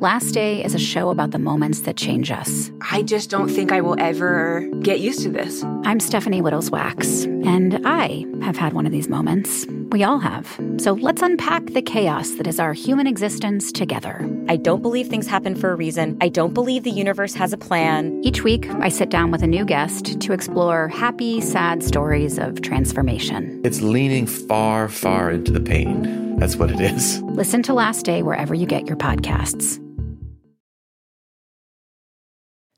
Last 0.03 0.33
Day 0.33 0.61
is 0.61 0.75
a 0.75 0.79
show 0.79 1.11
about 1.11 1.31
the 1.31 1.39
moments 1.39 1.79
that 1.83 1.95
change 1.95 2.29
us. 2.29 2.69
I 2.91 3.03
just 3.03 3.29
don't 3.29 3.47
think 3.47 3.71
I 3.71 3.79
will 3.79 3.95
ever 4.01 4.69
get 4.81 4.99
used 4.99 5.21
to 5.21 5.29
this. 5.29 5.63
I'm 5.85 6.01
Stephanie 6.01 6.41
Wittels 6.41 6.69
Wachs, 6.71 7.23
and 7.47 7.79
I 7.85 8.25
have 8.43 8.57
had 8.57 8.73
one 8.73 8.85
of 8.85 8.91
these 8.91 9.07
moments. 9.07 9.65
We 9.93 10.03
all 10.03 10.19
have. 10.19 10.59
So 10.75 10.91
let's 10.91 11.21
unpack 11.21 11.67
the 11.67 11.81
chaos 11.81 12.31
that 12.31 12.47
is 12.47 12.59
our 12.59 12.73
human 12.73 13.07
existence 13.07 13.71
together. 13.71 14.29
I 14.49 14.57
don't 14.57 14.81
believe 14.81 15.07
things 15.07 15.25
happen 15.25 15.55
for 15.55 15.71
a 15.71 15.75
reason. 15.75 16.17
I 16.19 16.27
don't 16.27 16.53
believe 16.53 16.83
the 16.83 16.91
universe 16.91 17.33
has 17.35 17.53
a 17.53 17.57
plan. 17.57 18.19
Each 18.25 18.43
week, 18.43 18.69
I 18.81 18.89
sit 18.89 19.09
down 19.09 19.31
with 19.31 19.41
a 19.41 19.47
new 19.47 19.63
guest 19.63 20.19
to 20.19 20.33
explore 20.33 20.89
happy, 20.89 21.39
sad 21.39 21.81
stories 21.81 22.37
of 22.37 22.61
transformation. 22.61 23.61
It's 23.63 23.79
leaning 23.79 24.27
far, 24.27 24.89
far 24.89 25.31
into 25.31 25.53
the 25.53 25.61
pain. 25.61 26.35
That's 26.39 26.57
what 26.57 26.71
it 26.71 26.81
is. 26.81 27.21
Listen 27.21 27.63
to 27.63 27.73
Last 27.73 28.03
Day 28.03 28.21
wherever 28.21 28.53
you 28.53 28.65
get 28.65 28.85
your 28.85 28.97
podcasts. 28.97 29.79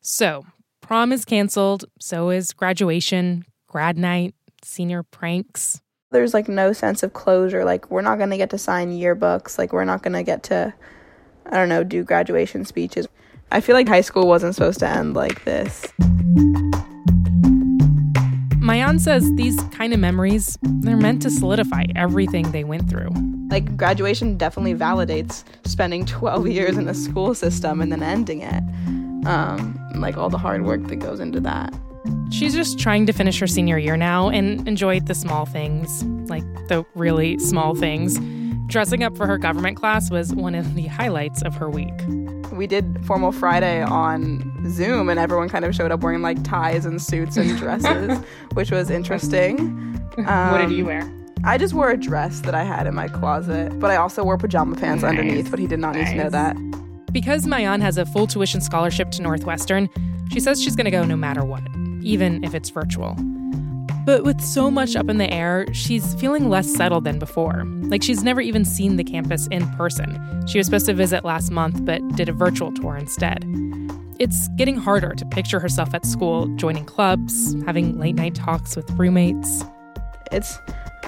So, 0.08 0.46
prom 0.82 1.12
is 1.12 1.26
canceled, 1.26 1.86
so 2.00 2.30
is 2.30 2.52
graduation, 2.52 3.44
grad 3.68 3.98
night, 3.98 4.36
senior 4.64 5.02
pranks. 5.02 5.82
There's 6.12 6.32
like 6.32 6.48
no 6.48 6.74
sense 6.74 7.02
of 7.02 7.14
closure. 7.14 7.66
Like, 7.66 7.90
we're 7.90 8.04
not 8.04 8.20
going 8.20 8.30
to 8.30 8.38
get 8.38 8.52
to 8.52 8.60
sign 8.60 8.92
yearbooks. 8.92 9.58
Like, 9.58 9.74
we're 9.74 9.84
not 9.84 10.04
going 10.04 10.14
to 10.14 10.22
get 10.22 10.44
to, 10.44 10.76
I 11.48 11.56
don't 11.56 11.70
know, 11.70 11.84
do 11.84 12.04
graduation 12.04 12.66
speeches. 12.66 13.08
I 13.52 13.62
feel 13.62 13.74
like 13.74 13.88
high 13.88 14.02
school 14.02 14.28
wasn't 14.28 14.54
supposed 14.54 14.78
to 14.82 14.88
end 14.88 15.16
like 15.16 15.44
this. 15.44 15.88
Maayan 18.62 19.00
says 19.00 19.28
these 19.38 19.60
kind 19.72 19.92
of 19.92 20.00
memories, 20.00 20.56
they're 20.62 20.98
meant 20.98 21.24
to 21.24 21.32
solidify 21.32 21.86
everything 21.96 22.52
they 22.52 22.64
went 22.64 22.88
through. 22.88 23.10
Like, 23.50 23.76
graduation 23.76 24.38
definitely 24.38 24.76
validates 24.76 25.44
spending 25.66 26.06
12 26.06 26.48
years 26.48 26.78
in 26.78 26.86
the 26.86 26.94
school 26.94 27.34
system 27.34 27.82
and 27.82 27.92
then 27.92 28.04
ending 28.04 28.42
it 28.42 28.62
um, 29.25 29.79
like 29.96 30.17
all 30.17 30.29
the 30.29 30.38
hard 30.38 30.63
work 30.63 30.84
that 30.88 30.98
goes 30.98 31.20
into 31.20 31.39
that. 31.41 31.74
She's 32.32 32.53
just 32.53 32.79
trying 32.79 33.05
to 33.05 33.13
finish 33.13 33.39
her 33.39 33.48
senior 33.48 33.77
year 33.77 33.98
now 33.98 34.29
and 34.29 34.67
enjoy 34.67 35.00
the 35.00 35.15
small 35.15 35.46
things, 35.46 36.03
like 36.29 36.44
the 36.67 36.86
really 36.96 37.38
small 37.39 37.75
things. 37.75 38.20
Dressing 38.67 39.03
up 39.03 39.15
for 39.15 39.27
her 39.27 39.38
government 39.38 39.77
class 39.77 40.10
was 40.10 40.34
one 40.34 40.55
of 40.55 40.75
the 40.75 40.88
highlights 40.88 41.41
of 41.44 41.55
her 41.55 41.70
week. 41.70 41.94
We 42.51 42.67
did 42.67 43.05
Formal 43.05 43.32
Friday 43.32 43.84
on 43.84 44.70
Zoom, 44.70 45.10
and 45.10 45.20
everyone 45.20 45.50
kind 45.50 45.65
of 45.65 45.75
showed 45.75 45.91
up 45.91 46.01
wearing 46.01 46.22
like 46.22 46.44
ties 46.44 46.86
and 46.86 47.01
suits 47.01 47.38
and 47.38 47.58
dresses, 47.58 48.17
which 48.53 48.72
was 48.72 48.89
interesting. 48.89 49.60
Um, 50.17 50.51
what 50.51 50.58
did 50.60 50.72
you 50.72 50.86
wear? 50.86 51.12
I 51.44 51.60
just 51.60 51.75
wore 51.75 51.91
a 51.91 51.98
dress 51.98 52.39
that 52.41 52.55
I 52.55 52.63
had 52.63 52.88
in 52.88 52.96
my 52.96 53.08
closet, 53.08 53.79
but 53.79 53.91
I 53.91 53.98
also 53.98 54.24
wore 54.24 54.38
pajama 54.38 54.75
pants 54.77 55.03
nice. 55.03 55.10
underneath, 55.10 55.51
but 55.51 55.60
he 55.60 55.67
did 55.67 55.79
not 55.79 55.94
nice. 55.94 56.10
need 56.10 56.17
to 56.17 56.24
know 56.24 56.29
that. 56.32 56.85
Because 57.16 57.46
Maayan 57.46 57.80
has 57.80 57.98
a 57.98 58.06
full 58.06 58.28
tuition 58.28 58.60
scholarship 58.60 59.10
to 59.12 59.22
Northwestern, 59.22 59.90
she 60.34 60.42
says 60.42 60.62
she's 60.62 60.76
going 60.76 60.84
to 60.84 60.92
go 60.92 61.06
no 61.06 61.16
matter 61.16 61.46
what, 61.46 61.64
even 62.02 62.44
if 62.44 62.54
it's 62.54 62.70
virtual. 62.70 63.16
But 64.06 64.26
with 64.26 64.42
so 64.42 64.70
much 64.70 64.98
up 64.98 65.08
in 65.08 65.18
the 65.18 65.34
air, 65.34 65.66
she's 65.72 66.14
feeling 66.16 66.50
less 66.50 66.70
settled 66.70 67.06
than 67.06 67.18
before. 67.18 67.64
Like 67.84 68.04
she's 68.04 68.22
never 68.22 68.42
even 68.42 68.66
seen 68.66 68.98
the 68.98 69.04
campus 69.06 69.48
in 69.48 69.66
person. 69.76 70.46
She 70.46 70.58
was 70.58 70.68
supposed 70.68 70.88
to 70.88 70.94
visit 70.94 71.24
last 71.24 71.52
month, 71.52 71.86
but 71.86 72.06
did 72.18 72.28
a 72.28 72.34
virtual 72.34 72.74
tour 72.74 72.98
instead. 72.98 73.46
It's 74.20 74.50
getting 74.58 74.76
harder 74.76 75.14
to 75.16 75.26
picture 75.28 75.62
herself 75.62 75.94
at 75.94 76.06
school, 76.06 76.54
joining 76.58 76.84
clubs, 76.84 77.56
having 77.66 77.98
late 77.98 78.16
night 78.16 78.36
talks 78.36 78.76
with 78.76 78.92
roommates. 78.92 79.64
It's 80.34 80.60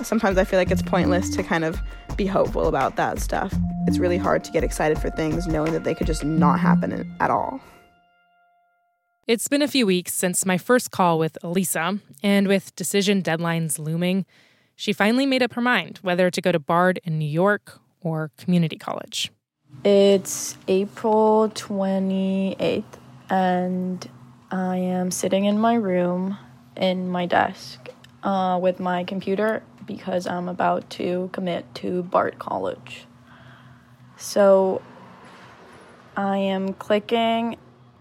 sometimes 0.03 0.37
I 0.37 0.43
feel 0.43 0.59
like 0.59 0.71
it's 0.71 0.81
pointless 0.81 1.29
to 1.35 1.43
kind 1.43 1.63
of 1.63 1.79
be 2.15 2.25
hopeful 2.25 2.67
about 2.67 2.95
that 2.95 3.19
stuff. 3.19 3.53
It's 3.87 3.99
really 3.99 4.17
hard 4.17 4.43
to 4.45 4.51
get 4.51 4.63
excited 4.63 4.99
for 4.99 5.09
things 5.09 5.47
knowing 5.47 5.73
that 5.73 5.83
they 5.83 5.95
could 5.95 6.07
just 6.07 6.23
not 6.23 6.59
happen 6.59 7.15
at 7.19 7.29
all. 7.29 7.61
It's 9.27 9.47
been 9.47 9.61
a 9.61 9.67
few 9.67 9.85
weeks 9.85 10.13
since 10.13 10.45
my 10.45 10.57
first 10.57 10.91
call 10.91 11.19
with 11.19 11.37
Elisa, 11.43 11.99
and 12.23 12.47
with 12.47 12.73
decision 12.75 13.21
deadlines 13.21 13.77
looming, 13.77 14.25
she 14.75 14.93
finally 14.93 15.25
made 15.25 15.43
up 15.43 15.53
her 15.53 15.61
mind 15.61 15.99
whether 16.01 16.31
to 16.31 16.41
go 16.41 16.51
to 16.51 16.59
Bard 16.59 16.99
in 17.03 17.19
New 17.19 17.27
York 17.27 17.79
or 17.99 18.31
community 18.37 18.77
college. 18.77 19.31
It's 19.83 20.57
April 20.67 21.49
28th, 21.49 22.83
and 23.29 24.09
I 24.49 24.77
am 24.77 25.11
sitting 25.11 25.43
in 25.45 25.59
my 25.59 25.73
room 25.73 26.37
in 26.77 27.09
my 27.09 27.25
desk 27.25 27.89
uh, 28.23 28.57
with 28.61 28.79
my 28.79 29.03
computer 29.03 29.61
because 29.87 30.27
I'm 30.27 30.47
about 30.47 30.89
to 30.91 31.29
commit 31.31 31.65
to 31.75 32.03
Bard 32.03 32.37
College. 32.37 33.05
So 34.17 34.81
I 36.15 36.37
am 36.37 36.73
clicking 36.73 37.57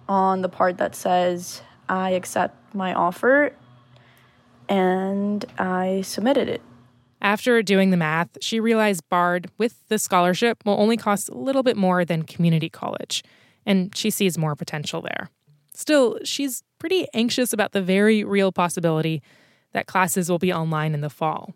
on 0.09 0.43
the 0.43 0.49
part 0.49 0.79
that 0.79 0.95
says 0.95 1.63
I 1.89 2.11
accept 2.11 2.75
my 2.75 2.93
offer 2.93 3.53
and 4.69 5.45
I 5.59 6.03
submitted 6.03 6.49
it. 6.49 6.61
After 7.23 7.63
doing 7.63 7.91
the 7.91 7.97
math, 7.97 8.29
she 8.41 8.61
realized 8.61 9.09
Bard, 9.09 9.51
with 9.57 9.89
the 9.89 9.99
scholarship, 9.99 10.65
will 10.65 10.79
only 10.79 10.97
cost 10.97 11.29
a 11.29 11.35
little 11.35 11.63
bit 11.63 11.77
more 11.77 12.05
than 12.05 12.25
community 12.25 12.69
college, 12.69 13.25
and 13.65 13.97
she 13.97 14.11
sees 14.11 14.37
more 14.37 14.55
potential 14.55 15.01
there. 15.01 15.31
Still, 15.75 16.19
she's 16.25 16.63
pretty 16.79 17.07
anxious 17.15 17.53
about 17.53 17.73
the 17.73 17.83
very 17.83 18.23
real 18.23 18.53
possibility 18.53 19.23
that 19.73 19.87
classes 19.87 20.31
will 20.31 20.39
be 20.39 20.53
online 20.53 20.95
in 20.95 21.01
the 21.01 21.11
fall. 21.11 21.55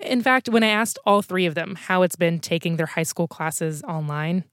In 0.00 0.22
fact, 0.22 0.48
when 0.48 0.62
I 0.62 0.68
asked 0.68 0.98
all 1.04 1.22
three 1.22 1.46
of 1.46 1.54
them 1.54 1.74
how 1.74 2.02
it's 2.02 2.16
been 2.16 2.38
taking 2.38 2.76
their 2.76 2.86
high 2.86 3.02
school 3.02 3.28
classes 3.28 3.82
online, 3.82 4.44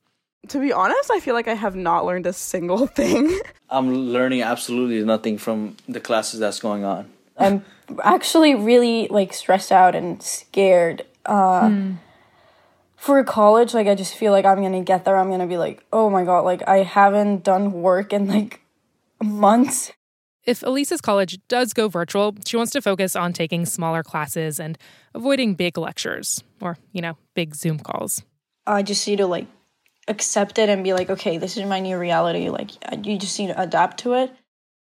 to 0.50 0.60
be 0.60 0.74
honest, 0.74 1.10
I 1.12 1.20
feel 1.20 1.34
like 1.34 1.48
I 1.48 1.54
have 1.54 1.76
not 1.76 2.06
learned 2.06 2.28
a 2.28 2.34
single 2.34 2.88
thing. 2.88 3.40
I'm 3.70 3.94
learning 3.94 4.42
absolutely 4.42 5.04
nothing 5.04 5.38
from 5.38 5.78
the 5.88 6.00
classes 6.00 6.40
that's 6.40 6.60
going 6.60 6.84
on. 6.84 7.10
I'm 7.38 7.64
actually 8.04 8.54
really 8.56 9.08
like 9.08 9.34
stressed 9.34 9.72
out 9.72 9.96
and 9.96 10.22
scared. 10.22 11.06
Uh, 11.26 11.68
mm. 11.68 11.98
For 12.98 13.24
college, 13.24 13.74
like 13.74 13.88
I 13.88 13.96
just 13.96 14.16
feel 14.16 14.32
like 14.32 14.46
I'm 14.46 14.62
gonna 14.62 14.84
get 14.84 15.06
there. 15.06 15.18
I'm 15.18 15.30
gonna 15.30 15.48
be 15.48 15.58
like, 15.58 15.84
oh 15.92 16.10
my 16.10 16.24
god, 16.24 16.42
like 16.42 16.66
I 16.68 16.84
haven't 16.84 17.44
done 17.44 17.74
work 17.74 18.14
in 18.14 18.28
like 18.28 18.62
months. 19.22 19.92
If 20.46 20.62
Elisa's 20.62 21.00
college 21.00 21.40
does 21.48 21.72
go 21.72 21.88
virtual, 21.88 22.36
she 22.46 22.58
wants 22.58 22.74
to 22.74 22.82
focus 22.82 23.16
on 23.16 23.32
taking 23.32 23.66
smaller 23.66 24.04
classes 24.04 24.60
and 24.60 24.78
avoiding 25.14 25.56
big 25.56 25.78
lectures 25.78 26.44
or, 26.60 26.78
you 26.92 27.02
know, 27.02 27.18
big 27.34 27.56
Zoom 27.56 27.80
calls. 27.80 28.24
I 28.68 28.84
just 28.84 29.08
need 29.08 29.18
to 29.18 29.28
like 29.28 29.48
accept 30.10 30.60
it 30.60 30.68
and 30.68 30.84
be 30.84 30.92
like, 30.92 31.10
okay, 31.10 31.38
this 31.38 31.56
is 31.56 31.66
my 31.66 31.80
new 31.80 31.98
reality. 31.98 32.50
Like, 32.50 32.72
you 33.06 33.18
just 33.18 33.40
need 33.40 33.48
to 33.48 33.62
adapt 33.62 34.00
to 34.02 34.14
it. 34.16 34.36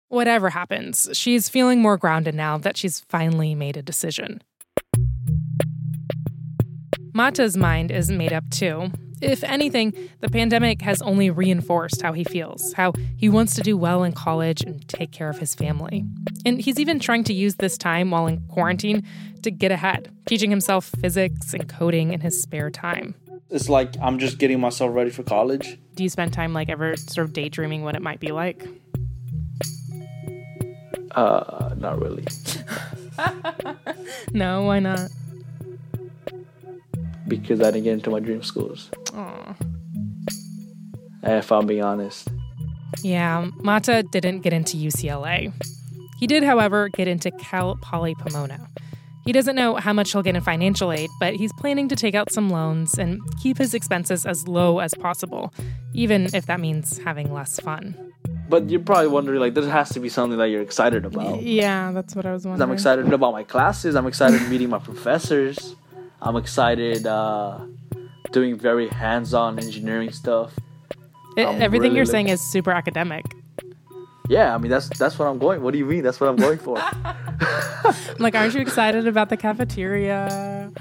Whatever 0.09 0.51
happens, 0.51 1.09
she's 1.13 1.49
feeling 1.49 1.81
more 1.81 1.97
grounded 1.97 2.35
now 2.35 2.59
that 2.59 2.77
she's 2.77 3.01
finally 3.01 3.55
made 3.55 3.77
a 3.77 3.83
decision. 3.83 4.43
Mata's 7.13 7.57
mind 7.57 7.93
is 7.93 8.11
made 8.11 8.33
up 8.33 8.49
too. 8.51 8.91
If 9.21 9.45
anything, 9.45 9.95
the 10.21 10.29
pandemic 10.29 10.83
has 10.83 11.01
only 11.03 11.31
reinforced 11.31 12.03
how 12.03 12.13
he 12.13 12.25
feels, 12.25 12.73
how 12.75 12.93
he 13.17 13.29
wants 13.29 13.55
to 13.55 13.63
do 13.63 13.77
well 13.77 14.05
in 14.05 14.13
college 14.13 14.63
and 14.63 14.87
take 14.89 15.13
care 15.13 15.31
of 15.31 15.39
his 15.39 15.55
family. 15.55 16.05
And 16.45 16.61
he's 16.61 16.79
even 16.79 16.99
trying 16.99 17.25
to 17.25 17.33
use 17.33 17.57
this 17.57 17.79
time 17.79 18.11
while 18.11 18.27
in 18.27 18.41
quarantine 18.49 19.05
to 19.43 19.51
get 19.51 19.73
ahead, 19.73 20.11
teaching 20.27 20.51
himself 20.51 20.91
physics 21.01 21.55
and 21.55 21.69
coding 21.69 22.13
in 22.13 22.21
his 22.21 22.41
spare 22.41 22.71
time. 22.71 23.15
It's 23.51 23.69
like 23.69 23.95
I'm 24.01 24.19
just 24.19 24.39
getting 24.39 24.61
myself 24.61 24.95
ready 24.95 25.11
for 25.11 25.23
college. 25.23 25.79
Do 25.95 26.03
you 26.03 26.09
spend 26.09 26.33
time 26.33 26.53
like 26.53 26.69
ever 26.69 26.97
sort 26.97 27.27
of 27.27 27.33
daydreaming 27.33 27.85
what 27.85 27.95
it 27.95 28.03
might 28.03 28.21
be 28.21 28.33
like? 28.33 28.67
Uh, 31.13 31.75
not 31.77 32.01
really. 32.01 32.25
no, 34.33 34.63
why 34.63 34.81
not? 34.81 35.11
Because 37.27 37.61
I 37.61 37.71
didn't 37.71 37.85
get 37.85 37.95
into 37.95 38.11
my 38.11 38.21
dream 38.21 38.43
schools. 38.43 38.91
Aw. 39.15 39.55
If 41.23 41.51
I'm 41.51 41.67
being 41.67 41.83
honest. 41.83 42.29
Yeah, 43.03 43.51
Mata 43.57 44.03
didn't 44.03 44.41
get 44.41 44.53
into 44.53 44.77
UCLA. 44.77 45.53
He 46.19 46.27
did, 46.27 46.45
however, 46.45 46.89
get 46.91 47.09
into 47.09 47.31
Cal 47.33 47.77
Poly 47.83 48.15
Pomona. 48.15 48.69
He 49.25 49.33
doesn't 49.33 49.57
know 49.57 49.77
how 49.77 49.95
much 49.95 50.13
he'll 50.13 50.23
get 50.23 50.37
in 50.37 50.43
financial 50.43 50.93
aid, 50.93 51.09
but 51.19 51.35
he's 51.35 51.53
planning 51.55 51.89
to 51.89 51.97
take 51.97 52.15
out 52.15 52.31
some 52.31 52.51
loans 52.51 52.99
and 52.99 53.21
keep 53.43 53.57
his 53.57 53.73
expenses 53.73 54.27
as 54.27 54.47
low 54.47 54.81
as 54.81 54.95
possible, 54.95 55.53
even 55.95 56.29
if 56.35 56.45
that 56.47 56.61
means 56.61 56.99
having 56.99 57.33
less 57.33 57.59
fun. 57.59 58.13
But 58.51 58.69
you're 58.69 58.81
probably 58.81 59.09
wondering, 59.09 59.41
like, 59.41 59.55
this 59.55 59.67
has 59.67 59.89
to 59.91 60.01
be 60.01 60.11
something 60.11 60.39
that 60.39 60.51
you're 60.51 60.61
excited 60.61 61.07
about. 61.07 61.43
Yeah, 61.43 61.91
that's 61.93 62.15
what 62.15 62.27
I 62.27 62.33
was 62.33 62.45
wondering. 62.45 62.69
I'm 62.69 62.75
excited 62.75 63.11
about 63.11 63.33
my 63.33 63.45
classes. 63.45 63.97
I'm 63.97 64.07
excited 64.07 64.47
meeting 64.51 64.69
my 64.69 64.79
professors. 64.79 65.75
I'm 66.25 66.37
excited 66.37 67.07
uh, 67.07 67.61
doing 68.33 68.59
very 68.59 68.89
hands-on 68.89 69.59
engineering 69.59 70.11
stuff. 70.11 70.53
It, 71.37 71.43
everything 71.43 71.83
really 71.83 71.97
you're 71.97 72.07
saying 72.07 72.29
is 72.29 72.41
super 72.41 72.73
academic. 72.73 73.25
Yeah, 74.31 74.55
I 74.55 74.59
mean 74.59 74.71
that's 74.71 74.89
that's 74.99 75.19
what 75.19 75.29
I'm 75.29 75.39
going. 75.39 75.63
What 75.63 75.73
do 75.73 75.79
you 75.79 75.85
mean? 75.85 76.03
That's 76.03 76.19
what 76.19 76.31
I'm 76.31 76.37
going 76.37 76.59
for. 76.59 76.79
I'm 76.79 78.17
like, 78.19 78.35
aren't 78.35 78.55
you 78.55 78.61
excited 78.63 79.07
about 79.07 79.29
the 79.29 79.37
cafeteria? 79.37 80.73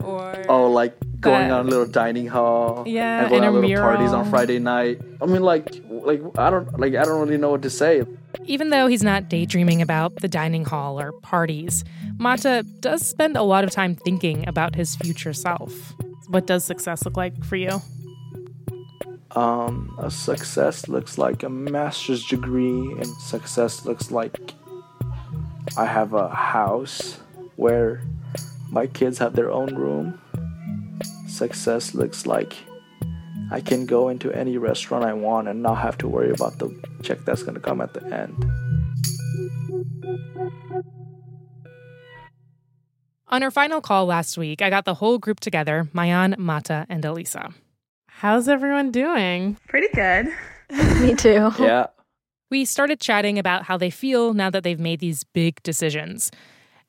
Or 0.00 0.44
oh, 0.48 0.70
like 0.70 0.98
going 1.20 1.48
That- 1.48 1.60
on 1.60 1.66
a 1.66 1.70
little 1.70 1.86
dining 1.86 2.26
hall. 2.26 2.82
Yeah, 2.86 3.20
and 3.20 3.30
going 3.30 3.44
on 3.44 3.60
little 3.60 3.80
parties 3.80 4.12
on. 4.12 4.28
Friday 4.30 4.58
night. 4.58 5.00
I 5.22 5.26
mean, 5.26 5.42
like, 5.42 5.80
like 5.88 6.22
I 6.36 6.50
don't 6.50 6.80
like 6.80 6.96
I 6.96 7.04
don't 7.04 7.20
really 7.20 7.38
know 7.38 7.50
what 7.50 7.62
to 7.62 7.70
say. 7.70 8.02
Even 8.44 8.70
though 8.70 8.86
he's 8.86 9.02
not 9.02 9.28
daydreaming 9.28 9.82
about 9.82 10.16
the 10.16 10.28
dining 10.28 10.64
hall 10.64 11.00
or 11.00 11.12
parties, 11.12 11.84
Mata 12.18 12.64
does 12.80 13.06
spend 13.06 13.36
a 13.36 13.42
lot 13.42 13.64
of 13.64 13.70
time 13.70 13.94
thinking 13.94 14.46
about 14.48 14.74
his 14.74 14.96
future 14.96 15.32
self. 15.32 15.94
What 16.28 16.46
does 16.46 16.64
success 16.64 17.04
look 17.04 17.16
like 17.16 17.44
for 17.44 17.56
you? 17.56 17.80
Um, 19.32 19.94
a 19.98 20.10
success 20.10 20.88
looks 20.88 21.18
like 21.18 21.42
a 21.42 21.48
master's 21.48 22.26
degree, 22.26 22.92
and 22.92 23.06
success 23.06 23.84
looks 23.84 24.10
like 24.10 24.54
I 25.76 25.84
have 25.86 26.14
a 26.14 26.28
house 26.28 27.18
where 27.56 28.02
my 28.70 28.86
kids 28.86 29.18
have 29.18 29.34
their 29.34 29.50
own 29.50 29.74
room. 29.74 30.20
Success 31.26 31.94
looks 31.94 32.26
like 32.26 32.54
I 33.50 33.60
can 33.60 33.86
go 33.86 34.08
into 34.08 34.30
any 34.32 34.58
restaurant 34.58 35.04
I 35.04 35.14
want 35.14 35.48
and 35.48 35.62
not 35.62 35.76
have 35.76 35.96
to 35.98 36.08
worry 36.08 36.30
about 36.30 36.58
the 36.58 36.68
check 37.02 37.18
that's 37.24 37.42
gonna 37.42 37.60
come 37.60 37.80
at 37.80 37.94
the 37.94 38.04
end. 38.04 38.44
On 43.30 43.42
our 43.42 43.50
final 43.50 43.80
call 43.80 44.06
last 44.06 44.38
week, 44.38 44.62
I 44.62 44.70
got 44.70 44.84
the 44.84 44.94
whole 44.94 45.18
group 45.18 45.40
together 45.40 45.88
Mayan, 45.92 46.34
Mata, 46.38 46.86
and 46.88 47.04
Elisa. 47.04 47.50
How's 48.06 48.48
everyone 48.48 48.90
doing? 48.90 49.56
Pretty 49.68 49.88
good. 49.94 50.28
Me 51.00 51.14
too. 51.14 51.50
Yeah. 51.58 51.86
We 52.50 52.64
started 52.64 53.00
chatting 53.00 53.38
about 53.38 53.64
how 53.64 53.76
they 53.76 53.90
feel 53.90 54.32
now 54.32 54.48
that 54.50 54.64
they've 54.64 54.80
made 54.80 55.00
these 55.00 55.24
big 55.24 55.62
decisions. 55.62 56.30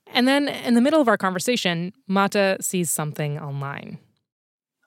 And 0.08 0.28
then, 0.28 0.48
in 0.48 0.74
the 0.74 0.82
middle 0.82 1.02
of 1.02 1.08
our 1.08 1.18
conversation, 1.18 1.94
Mata 2.08 2.58
sees 2.62 2.90
something 2.90 3.38
online. 3.38 4.00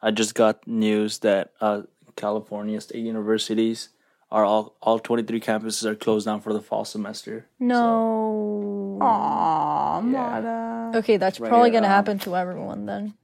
I 0.03 0.11
just 0.11 0.35
got 0.35 0.67
news 0.67 1.19
that 1.21 1.53
uh, 1.61 1.83
California 2.17 2.81
state 2.81 3.05
universities 3.05 3.91
are 4.31 4.45
all 4.45 4.77
all 4.81 4.99
23 4.99 5.41
campuses 5.41 5.85
are 5.85 5.95
closed 5.95 6.27
down 6.27 6.41
for 6.41 6.53
the 6.53 6.61
fall 6.61 6.85
semester. 6.85 7.47
No. 7.61 8.99
Aw, 9.01 10.01
Mata. 10.01 10.99
Okay, 10.99 11.19
that's 11.19 11.39
Right 11.39 11.49
probably 11.49 11.71
here, 11.71 11.81
gonna 11.81 11.89
um, 11.89 11.93
happen 11.93 12.19
to 12.21 12.37
everyone 12.37 12.87
then. 12.87 13.15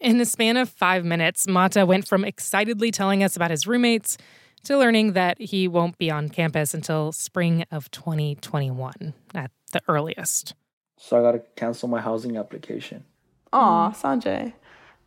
In 0.00 0.18
the 0.18 0.24
span 0.24 0.56
of 0.56 0.68
five 0.68 1.04
minutes, 1.04 1.46
Mata 1.46 1.84
went 1.84 2.08
from 2.08 2.24
excitedly 2.24 2.90
telling 2.90 3.22
us 3.22 3.36
about 3.36 3.50
his 3.50 3.66
roommates 3.66 4.16
to 4.64 4.78
learning 4.78 5.12
that 5.12 5.40
he 5.40 5.68
won't 5.68 5.98
be 5.98 6.10
on 6.10 6.28
campus 6.28 6.74
until 6.74 7.12
spring 7.12 7.64
of 7.70 7.90
2021 7.90 9.14
at 9.34 9.50
the 9.72 9.82
earliest. 9.88 10.54
So 10.96 11.18
I 11.18 11.22
gotta 11.22 11.42
cancel 11.56 11.88
my 11.88 12.00
housing 12.00 12.36
application. 12.36 13.04
Aw, 13.52 13.90
Sanjay. 13.90 14.52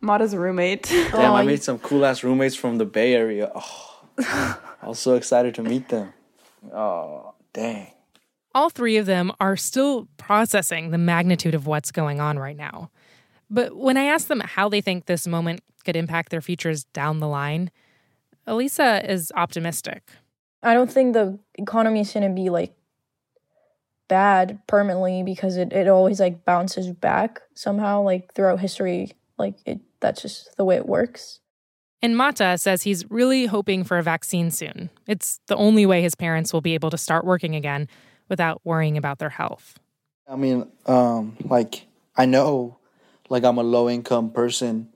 Mata's 0.06 0.36
roommate. 0.36 0.84
Damn, 0.84 1.32
oh, 1.32 1.36
I 1.36 1.44
made 1.44 1.64
some 1.64 1.80
cool 1.80 2.06
ass 2.06 2.24
roommates 2.24 2.56
from 2.56 2.78
the 2.78 2.86
Bay 2.86 3.14
Area. 3.14 3.52
Oh, 3.54 4.06
I 4.20 4.88
was 4.88 5.00
so 5.00 5.16
excited 5.16 5.56
to 5.56 5.64
meet 5.64 5.90
them. 5.90 6.14
Oh, 6.74 7.34
dang. 7.54 7.92
All 8.54 8.70
three 8.70 8.98
of 8.98 9.06
them 9.06 9.32
are 9.40 9.58
still 9.58 10.08
processing 10.18 10.92
the 10.92 10.98
magnitude 10.98 11.56
of 11.56 11.68
what's 11.68 11.92
going 11.92 12.22
on 12.22 12.40
right 12.40 12.56
now. 12.56 12.90
But 13.50 13.76
when 13.76 13.98
I 13.98 14.06
asked 14.06 14.28
them 14.30 14.40
how 14.40 14.70
they 14.70 14.80
think 14.80 15.06
this 15.06 15.28
moment 15.28 15.62
could 15.84 15.96
impact 15.96 16.30
their 16.30 16.42
futures 16.42 16.86
down 16.86 17.20
the 17.20 17.28
line, 17.28 17.70
Elisa 18.48 19.02
is 19.12 19.32
optimistic. 19.36 20.04
I 20.64 20.74
don't 20.74 20.92
think 20.92 21.14
the 21.14 21.38
economy 21.56 22.00
is 22.00 22.12
gonna 22.12 22.30
be 22.30 22.50
like 22.50 22.74
bad 24.08 24.60
permanently 24.68 25.24
because 25.24 25.58
it, 25.58 25.74
it 25.74 25.88
always 25.88 26.20
like 26.20 26.46
bounces 26.46 26.92
back 26.92 27.42
somehow, 27.56 28.02
like 28.02 28.34
throughout 28.34 28.60
history. 28.60 29.12
Like 29.38 29.56
it 29.66 29.80
that's 30.00 30.22
just 30.22 30.56
the 30.58 30.66
way 30.66 30.76
it 30.76 30.86
works. 30.86 31.40
And 32.02 32.16
Mata 32.16 32.58
says 32.58 32.84
he's 32.84 33.10
really 33.10 33.48
hoping 33.48 33.84
for 33.84 33.98
a 33.98 34.04
vaccine 34.04 34.52
soon. 34.52 34.90
It's 35.08 35.40
the 35.48 35.56
only 35.56 35.86
way 35.86 36.02
his 36.02 36.14
parents 36.14 36.54
will 36.54 36.62
be 36.62 36.74
able 36.74 36.92
to 36.92 36.98
start 36.98 37.26
working 37.26 37.56
again 37.56 37.88
without 38.30 38.62
worrying 38.64 38.98
about 38.98 39.20
their 39.20 39.30
health. 39.30 39.80
I 40.28 40.36
mean, 40.36 40.68
um, 40.86 41.38
like 41.46 41.86
I 42.16 42.26
know, 42.26 42.78
like 43.30 43.44
I'm 43.44 43.58
a 43.58 43.64
low 43.64 43.90
income 43.90 44.30
person, 44.32 44.90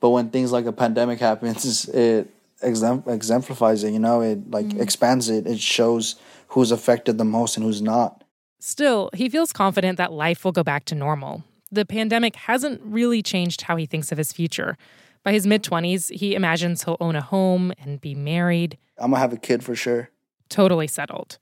but 0.00 0.10
when 0.10 0.30
things 0.30 0.52
like 0.52 0.66
a 0.66 0.72
pandemic 0.72 1.20
happens, 1.28 1.88
it 1.88 2.28
exemplifies 2.62 3.84
it. 3.84 3.92
You 3.92 3.98
know, 3.98 4.20
it 4.20 4.50
like 4.50 4.74
expands 4.74 5.28
it. 5.28 5.46
It 5.46 5.60
shows 5.60 6.16
who's 6.48 6.72
affected 6.72 7.18
the 7.18 7.24
most 7.24 7.56
and 7.56 7.64
who's 7.64 7.82
not. 7.82 8.24
Still, 8.60 9.10
he 9.14 9.28
feels 9.28 9.52
confident 9.52 9.98
that 9.98 10.12
life 10.12 10.44
will 10.44 10.52
go 10.52 10.64
back 10.64 10.84
to 10.86 10.94
normal. 10.94 11.44
The 11.70 11.84
pandemic 11.84 12.36
hasn't 12.36 12.80
really 12.82 13.22
changed 13.22 13.62
how 13.62 13.76
he 13.76 13.86
thinks 13.86 14.10
of 14.10 14.18
his 14.18 14.32
future. 14.32 14.76
By 15.22 15.32
his 15.32 15.46
mid 15.46 15.62
20s, 15.62 16.10
he 16.12 16.34
imagines 16.34 16.84
he'll 16.84 16.96
own 17.00 17.16
a 17.16 17.20
home 17.20 17.72
and 17.78 18.00
be 18.00 18.14
married, 18.14 18.78
I'm 18.98 19.10
gonna 19.10 19.20
have 19.20 19.32
a 19.32 19.38
kid 19.38 19.62
for 19.62 19.74
sure. 19.74 20.10
totally 20.48 20.86
settled. 20.86 21.38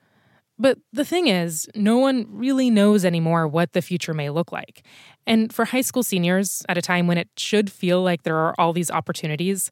But 0.58 0.78
the 0.92 1.04
thing 1.04 1.26
is, 1.28 1.68
no 1.74 1.98
one 1.98 2.26
really 2.30 2.70
knows 2.70 3.04
anymore 3.04 3.46
what 3.46 3.72
the 3.72 3.82
future 3.82 4.14
may 4.14 4.30
look 4.30 4.52
like. 4.52 4.82
And 5.26 5.52
for 5.52 5.66
high 5.66 5.82
school 5.82 6.02
seniors, 6.02 6.64
at 6.68 6.78
a 6.78 6.82
time 6.82 7.06
when 7.06 7.18
it 7.18 7.28
should 7.36 7.70
feel 7.70 8.02
like 8.02 8.22
there 8.22 8.38
are 8.38 8.54
all 8.58 8.72
these 8.72 8.90
opportunities, 8.90 9.70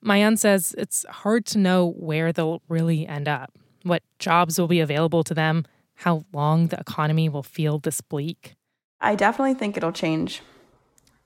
Mayan 0.00 0.36
says 0.36 0.74
it's 0.78 1.04
hard 1.08 1.44
to 1.46 1.58
know 1.58 1.92
where 1.96 2.32
they'll 2.32 2.62
really 2.68 3.06
end 3.06 3.28
up, 3.28 3.52
what 3.82 4.02
jobs 4.18 4.58
will 4.58 4.68
be 4.68 4.80
available 4.80 5.22
to 5.24 5.34
them, 5.34 5.64
how 5.96 6.24
long 6.32 6.68
the 6.68 6.80
economy 6.80 7.28
will 7.28 7.42
feel 7.42 7.78
this 7.78 8.00
bleak. 8.00 8.56
I 9.02 9.16
definitely 9.16 9.54
think 9.54 9.76
it'll 9.76 9.92
change 9.92 10.42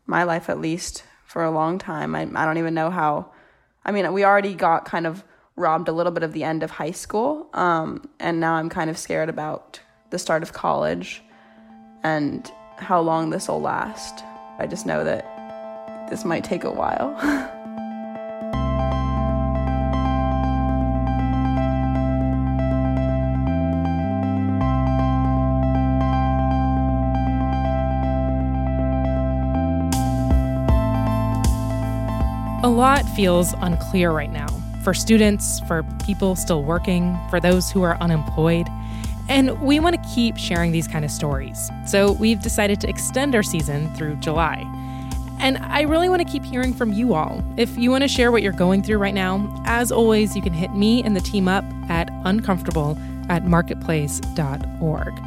my 0.06 0.22
life 0.22 0.48
at 0.48 0.58
least 0.58 1.04
for 1.26 1.44
a 1.44 1.50
long 1.50 1.78
time. 1.78 2.14
I, 2.14 2.22
I 2.22 2.44
don't 2.46 2.58
even 2.58 2.74
know 2.74 2.90
how. 2.90 3.32
I 3.84 3.92
mean, 3.92 4.10
we 4.12 4.24
already 4.24 4.54
got 4.54 4.86
kind 4.86 5.06
of 5.06 5.22
robbed 5.54 5.88
a 5.88 5.92
little 5.92 6.12
bit 6.12 6.22
of 6.22 6.32
the 6.32 6.42
end 6.42 6.62
of 6.62 6.70
high 6.70 6.90
school, 6.90 7.48
um, 7.52 8.08
and 8.18 8.40
now 8.40 8.54
I'm 8.54 8.68
kind 8.68 8.90
of 8.90 8.98
scared 8.98 9.28
about 9.28 9.80
the 10.10 10.18
start 10.18 10.42
of 10.42 10.52
college 10.52 11.22
and 12.02 12.50
how 12.78 13.00
long 13.00 13.30
this 13.30 13.48
will 13.48 13.60
last. 13.60 14.24
I 14.58 14.66
just 14.66 14.86
know 14.86 15.04
that 15.04 16.08
this 16.10 16.24
might 16.24 16.44
take 16.44 16.64
a 16.64 16.70
while. 16.70 17.52
lot 32.76 33.08
feels 33.16 33.54
unclear 33.60 34.10
right 34.10 34.30
now 34.30 34.48
for 34.84 34.92
students, 34.92 35.60
for 35.60 35.82
people 36.04 36.36
still 36.36 36.62
working, 36.62 37.18
for 37.30 37.40
those 37.40 37.70
who 37.70 37.82
are 37.82 37.96
unemployed. 37.96 38.68
And 39.28 39.60
we 39.60 39.80
want 39.80 40.00
to 40.00 40.10
keep 40.14 40.36
sharing 40.36 40.70
these 40.70 40.86
kind 40.86 41.04
of 41.04 41.10
stories. 41.10 41.70
So 41.86 42.12
we've 42.12 42.40
decided 42.40 42.80
to 42.82 42.88
extend 42.88 43.34
our 43.34 43.42
season 43.42 43.92
through 43.94 44.16
July. 44.16 44.64
And 45.40 45.58
I 45.58 45.82
really 45.82 46.08
want 46.08 46.20
to 46.20 46.30
keep 46.30 46.44
hearing 46.44 46.72
from 46.72 46.92
you 46.92 47.14
all. 47.14 47.42
If 47.56 47.76
you 47.76 47.90
want 47.90 48.02
to 48.02 48.08
share 48.08 48.30
what 48.30 48.42
you're 48.42 48.52
going 48.52 48.82
through 48.82 48.98
right 48.98 49.14
now, 49.14 49.62
as 49.66 49.90
always, 49.90 50.36
you 50.36 50.42
can 50.42 50.52
hit 50.52 50.72
me 50.74 51.02
and 51.02 51.16
the 51.16 51.20
team 51.20 51.48
up 51.48 51.64
at 51.88 52.08
uncomfortable 52.24 52.96
at 53.28 53.44
marketplace.org. 53.44 55.20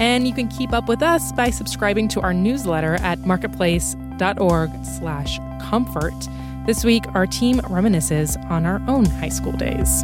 And 0.00 0.26
you 0.26 0.34
can 0.34 0.48
keep 0.48 0.72
up 0.72 0.88
with 0.88 1.02
us 1.02 1.30
by 1.32 1.50
subscribing 1.50 2.08
to 2.08 2.20
our 2.22 2.34
newsletter 2.34 2.94
at 2.96 3.20
marketplace.org 3.20 4.70
slash 4.84 5.38
comfort. 5.62 6.28
This 6.66 6.84
week, 6.84 7.04
our 7.14 7.28
team 7.28 7.60
reminisces 7.60 8.36
on 8.50 8.66
our 8.66 8.82
own 8.88 9.04
high 9.04 9.28
school 9.28 9.52
days. 9.52 10.02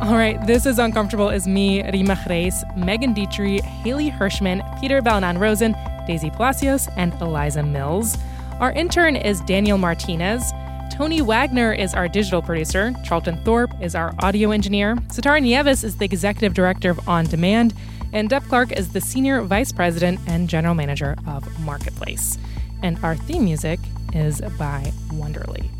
All 0.00 0.16
right, 0.16 0.38
this 0.46 0.64
is 0.64 0.78
Uncomfortable 0.78 1.28
is 1.28 1.46
me, 1.46 1.82
Reema 1.82 2.16
Khrais, 2.16 2.64
Megan 2.74 3.14
Detrick, 3.14 3.60
Haley 3.60 4.10
Hirschman, 4.10 4.80
Peter 4.80 5.02
Balonon-Rosen, 5.02 5.76
Daisy 6.06 6.30
Palacios, 6.30 6.88
and 6.96 7.12
Eliza 7.20 7.62
Mills. 7.62 8.16
Our 8.58 8.72
intern 8.72 9.16
is 9.16 9.42
Daniel 9.42 9.76
Martinez. 9.76 10.50
Tony 10.90 11.22
Wagner 11.22 11.72
is 11.72 11.94
our 11.94 12.08
digital 12.08 12.42
producer. 12.42 12.94
Charlton 13.04 13.42
Thorpe 13.44 13.70
is 13.80 13.94
our 13.94 14.14
audio 14.18 14.50
engineer. 14.50 14.96
Sitara 15.08 15.40
Nieves 15.40 15.82
is 15.84 15.96
the 15.96 16.04
executive 16.04 16.52
director 16.54 16.90
of 16.90 17.08
On 17.08 17.24
Demand. 17.24 17.72
And 18.12 18.28
Deb 18.28 18.42
Clark 18.44 18.72
is 18.72 18.92
the 18.92 19.00
senior 19.00 19.40
vice 19.42 19.72
president 19.72 20.20
and 20.26 20.48
general 20.48 20.74
manager 20.74 21.16
of 21.26 21.60
Marketplace. 21.60 22.38
And 22.82 23.02
our 23.04 23.16
theme 23.16 23.44
music 23.44 23.78
is 24.12 24.40
by 24.58 24.92
Wonderly. 25.12 25.70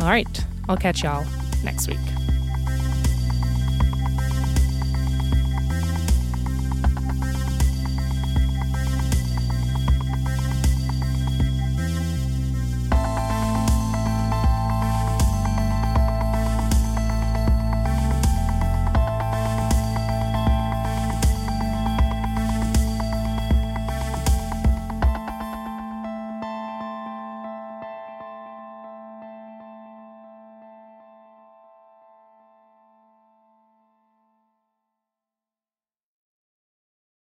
All 0.00 0.06
right, 0.06 0.46
I'll 0.68 0.76
catch 0.76 1.02
y'all 1.02 1.26
next 1.62 1.88
week. 1.88 2.33